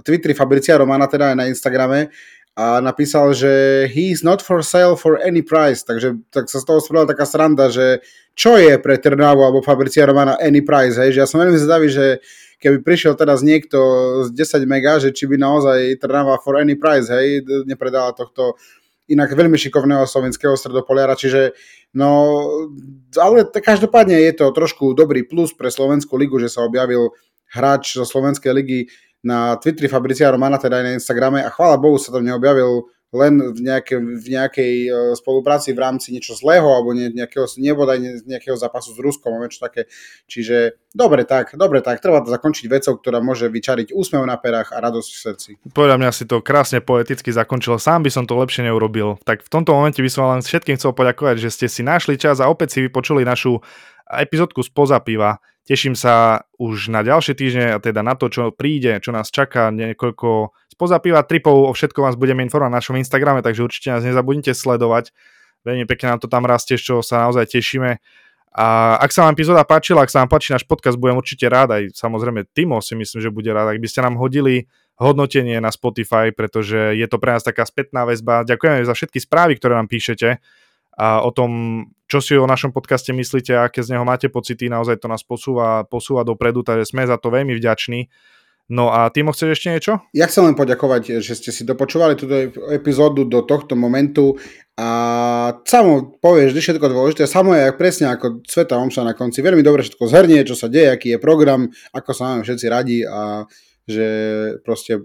Twitteri 0.03 0.35
Fabricia 0.35 0.75
Romana, 0.75 1.07
teda 1.07 1.31
aj 1.31 1.37
na 1.39 1.47
Instagrame 1.47 2.11
a 2.51 2.83
napísal, 2.83 3.31
že 3.31 3.87
he 3.87 4.11
is 4.11 4.27
not 4.27 4.43
for 4.43 4.59
sale 4.59 4.99
for 4.99 5.15
any 5.23 5.39
price, 5.39 5.87
takže 5.87 6.19
tak 6.35 6.51
sa 6.51 6.59
z 6.59 6.67
toho 6.67 6.83
spravila 6.83 7.07
taká 7.07 7.23
sranda, 7.23 7.71
že 7.71 8.03
čo 8.35 8.59
je 8.59 8.75
pre 8.75 8.99
Trnavu 8.99 9.39
alebo 9.39 9.63
Fabricia 9.63 10.03
Romana 10.03 10.35
any 10.35 10.59
price, 10.59 10.99
hej, 10.99 11.15
že 11.15 11.19
ja 11.23 11.27
som 11.27 11.39
veľmi 11.39 11.55
zvedavý, 11.55 11.87
že 11.87 12.19
keby 12.59 12.83
prišiel 12.83 13.15
teraz 13.15 13.39
niekto 13.39 13.79
z 14.27 14.35
10 14.35 14.67
mega, 14.67 14.99
že 14.99 15.15
či 15.15 15.31
by 15.31 15.39
naozaj 15.39 16.03
Trnava 16.03 16.43
for 16.43 16.59
any 16.59 16.75
price, 16.75 17.07
hej, 17.07 17.47
nepredala 17.63 18.11
tohto 18.11 18.59
inak 19.11 19.35
veľmi 19.35 19.59
šikovného 19.59 20.07
slovenského 20.07 20.55
stredopoliara, 20.55 21.19
čiže 21.19 21.51
no, 21.91 22.09
ale 23.19 23.43
každopádne 23.51 24.15
je 24.15 24.33
to 24.39 24.55
trošku 24.55 24.95
dobrý 24.95 25.27
plus 25.27 25.51
pre 25.51 25.67
Slovenskú 25.67 26.15
ligu, 26.15 26.39
že 26.39 26.47
sa 26.47 26.63
objavil 26.63 27.11
hráč 27.51 27.99
zo 27.99 28.07
Slovenskej 28.07 28.51
ligy 28.55 28.79
na 29.21 29.59
Twitteri 29.59 29.91
Fabricia 29.91 30.31
Romana, 30.31 30.57
teda 30.57 30.81
aj 30.81 30.85
na 30.87 30.95
Instagrame 30.97 31.43
a 31.43 31.53
chvála 31.53 31.77
Bohu 31.77 31.99
sa 31.99 32.15
tam 32.15 32.25
neobjavil 32.25 32.89
len 33.11 33.43
v, 33.51 33.59
nejaké, 33.59 33.99
v 33.99 34.27
nejakej 34.31 34.73
uh, 34.87 34.95
spolupráci 35.19 35.75
v 35.75 35.83
rámci 35.83 36.15
niečo 36.15 36.31
zlého 36.31 36.63
alebo 36.63 36.95
ne, 36.95 37.11
nejakého, 37.11 37.43
nebodaj 37.59 37.99
ne, 37.99 38.11
nejakého 38.23 38.55
zápasu 38.55 38.95
s 38.95 38.99
Ruskom 39.03 39.35
alebo 39.35 39.51
také. 39.51 39.91
Čiže 40.31 40.79
dobre 40.95 41.27
tak, 41.27 41.51
dobre 41.59 41.83
tak, 41.83 41.99
treba 41.99 42.23
to 42.23 42.31
zakončiť 42.31 42.71
vecou, 42.71 42.95
ktorá 42.95 43.19
môže 43.19 43.51
vyčariť 43.51 43.91
úsmev 43.91 44.23
na 44.23 44.39
perách 44.39 44.71
a 44.71 44.79
radosť 44.79 45.09
v 45.11 45.19
srdci. 45.19 45.49
Podľa 45.75 45.99
mňa 45.99 46.11
si 46.15 46.23
to 46.23 46.39
krásne 46.39 46.79
poeticky 46.79 47.35
zakončil, 47.35 47.75
sám 47.75 48.07
by 48.07 48.11
som 48.11 48.23
to 48.23 48.39
lepšie 48.39 48.63
neurobil. 48.63 49.19
Tak 49.27 49.43
v 49.43 49.51
tomto 49.51 49.75
momente 49.75 49.99
by 49.99 50.07
som 50.07 50.31
len 50.31 50.39
všetkým 50.39 50.79
chcel 50.79 50.95
poďakovať, 50.95 51.35
že 51.43 51.49
ste 51.51 51.67
si 51.67 51.83
našli 51.83 52.15
čas 52.15 52.39
a 52.39 52.47
opäť 52.47 52.79
si 52.79 52.87
vypočuli 52.87 53.27
našu 53.27 53.59
epizódku 54.07 54.63
spoza 54.63 55.03
piva. 55.03 55.43
Teším 55.67 55.93
sa 55.93 56.47
už 56.57 56.89
na 56.89 57.05
ďalšie 57.05 57.37
týždne 57.37 57.77
teda 57.79 58.01
na 58.01 58.17
to, 58.17 58.27
čo 58.27 58.51
príde, 58.51 58.97
čo 58.99 59.13
nás 59.13 59.29
čaká, 59.29 59.69
niekoľko 59.69 60.51
spoza 60.81 60.97
piva 60.97 61.21
tripov, 61.21 61.69
o 61.69 61.77
všetko 61.77 62.01
vás 62.01 62.17
budeme 62.17 62.41
informovať 62.41 62.73
na 62.73 62.81
našom 62.81 62.97
Instagrame, 62.97 63.45
takže 63.45 63.61
určite 63.61 63.93
nás 63.93 64.01
nezabudnite 64.01 64.57
sledovať. 64.57 65.13
Veľmi 65.61 65.85
pekne 65.85 66.17
nám 66.17 66.25
to 66.25 66.25
tam 66.25 66.49
rastie, 66.49 66.73
čo 66.73 67.05
sa 67.05 67.21
naozaj 67.21 67.53
tešíme. 67.53 68.01
A 68.57 68.97
ak 68.97 69.13
sa 69.13 69.29
vám 69.29 69.37
epizóda 69.37 69.61
páčila, 69.61 70.01
ak 70.01 70.09
sa 70.09 70.25
vám 70.25 70.33
páči 70.33 70.57
náš 70.57 70.65
podcast, 70.65 70.97
budem 70.97 71.21
určite 71.21 71.45
rád, 71.45 71.77
aj 71.77 71.93
samozrejme 71.93 72.49
Timo 72.49 72.81
si 72.81 72.97
myslím, 72.97 73.21
že 73.21 73.29
bude 73.29 73.53
rád, 73.53 73.77
ak 73.77 73.77
by 73.77 73.87
ste 73.93 74.01
nám 74.01 74.17
hodili 74.17 74.65
hodnotenie 74.97 75.61
na 75.61 75.69
Spotify, 75.69 76.33
pretože 76.33 76.97
je 76.97 77.05
to 77.05 77.21
pre 77.21 77.37
nás 77.37 77.45
taká 77.45 77.61
spätná 77.61 78.01
väzba. 78.09 78.41
Ďakujeme 78.41 78.81
za 78.81 78.97
všetky 78.97 79.21
správy, 79.21 79.61
ktoré 79.61 79.77
nám 79.77 79.85
píšete 79.85 80.41
a 80.97 81.21
o 81.21 81.29
tom, 81.29 81.51
čo 82.09 82.25
si 82.25 82.33
o 82.33 82.49
našom 82.49 82.73
podcaste 82.73 83.13
myslíte, 83.13 83.53
aké 83.53 83.85
z 83.85 83.93
neho 83.95 84.03
máte 84.03 84.33
pocity, 84.33 84.65
naozaj 84.65 84.97
to 84.97 85.07
nás 85.07 85.21
posúva, 85.21 85.85
posúva 85.85 86.25
dopredu, 86.25 86.65
takže 86.65 86.89
sme 86.89 87.05
za 87.05 87.21
to 87.21 87.29
veľmi 87.29 87.53
vďační. 87.53 88.09
No 88.71 88.87
a 88.87 89.11
Timo, 89.11 89.35
chceš 89.35 89.59
ešte 89.59 89.67
niečo? 89.67 89.99
Ja 90.15 90.31
chcem 90.31 90.47
len 90.47 90.55
poďakovať, 90.55 91.19
že 91.19 91.35
ste 91.35 91.51
si 91.51 91.67
dopočúvali 91.67 92.15
túto 92.15 92.55
epizódu 92.71 93.27
do 93.27 93.43
tohto 93.43 93.75
momentu 93.75 94.39
a 94.79 94.89
samo 95.67 96.15
povieš, 96.23 96.55
že 96.55 96.71
všetko 96.71 96.87
dôležité, 96.87 97.27
samo 97.27 97.51
je 97.51 97.75
presne 97.75 98.07
ako 98.07 98.39
Sveta 98.47 98.79
Omša 98.79 99.03
na 99.03 99.11
konci. 99.11 99.43
Veľmi 99.43 99.59
dobre 99.59 99.83
všetko 99.83 100.07
zhrnie, 100.07 100.47
čo 100.47 100.55
sa 100.55 100.71
deje, 100.71 100.87
aký 100.87 101.13
je 101.13 101.19
program, 101.19 101.67
ako 101.91 102.15
sa 102.15 102.23
máme 102.31 102.47
všetci 102.47 102.65
radi 102.71 103.03
a 103.03 103.43
že 103.91 104.07
proste 104.63 105.03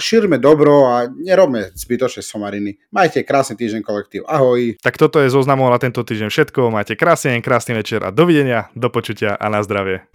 šírme 0.00 0.40
dobro 0.40 0.88
a 0.88 1.04
nerobme 1.12 1.68
zbytočné 1.76 2.24
somariny. 2.24 2.80
Majte 2.88 3.28
krásny 3.28 3.60
týždeň 3.60 3.82
kolektív. 3.84 4.24
Ahoj. 4.24 4.80
Tak 4.80 4.96
toto 4.96 5.20
je 5.20 5.28
zoznamom 5.28 5.68
na 5.68 5.76
tento 5.76 6.00
týždeň 6.00 6.32
všetko. 6.32 6.72
Majte 6.72 6.96
krásny 6.96 7.36
deň, 7.36 7.40
krásny 7.44 7.76
večer 7.76 8.00
a 8.00 8.08
dovidenia, 8.08 8.72
do 8.72 8.88
počutia 8.88 9.36
a 9.36 9.52
na 9.52 9.60
zdravie. 9.60 10.08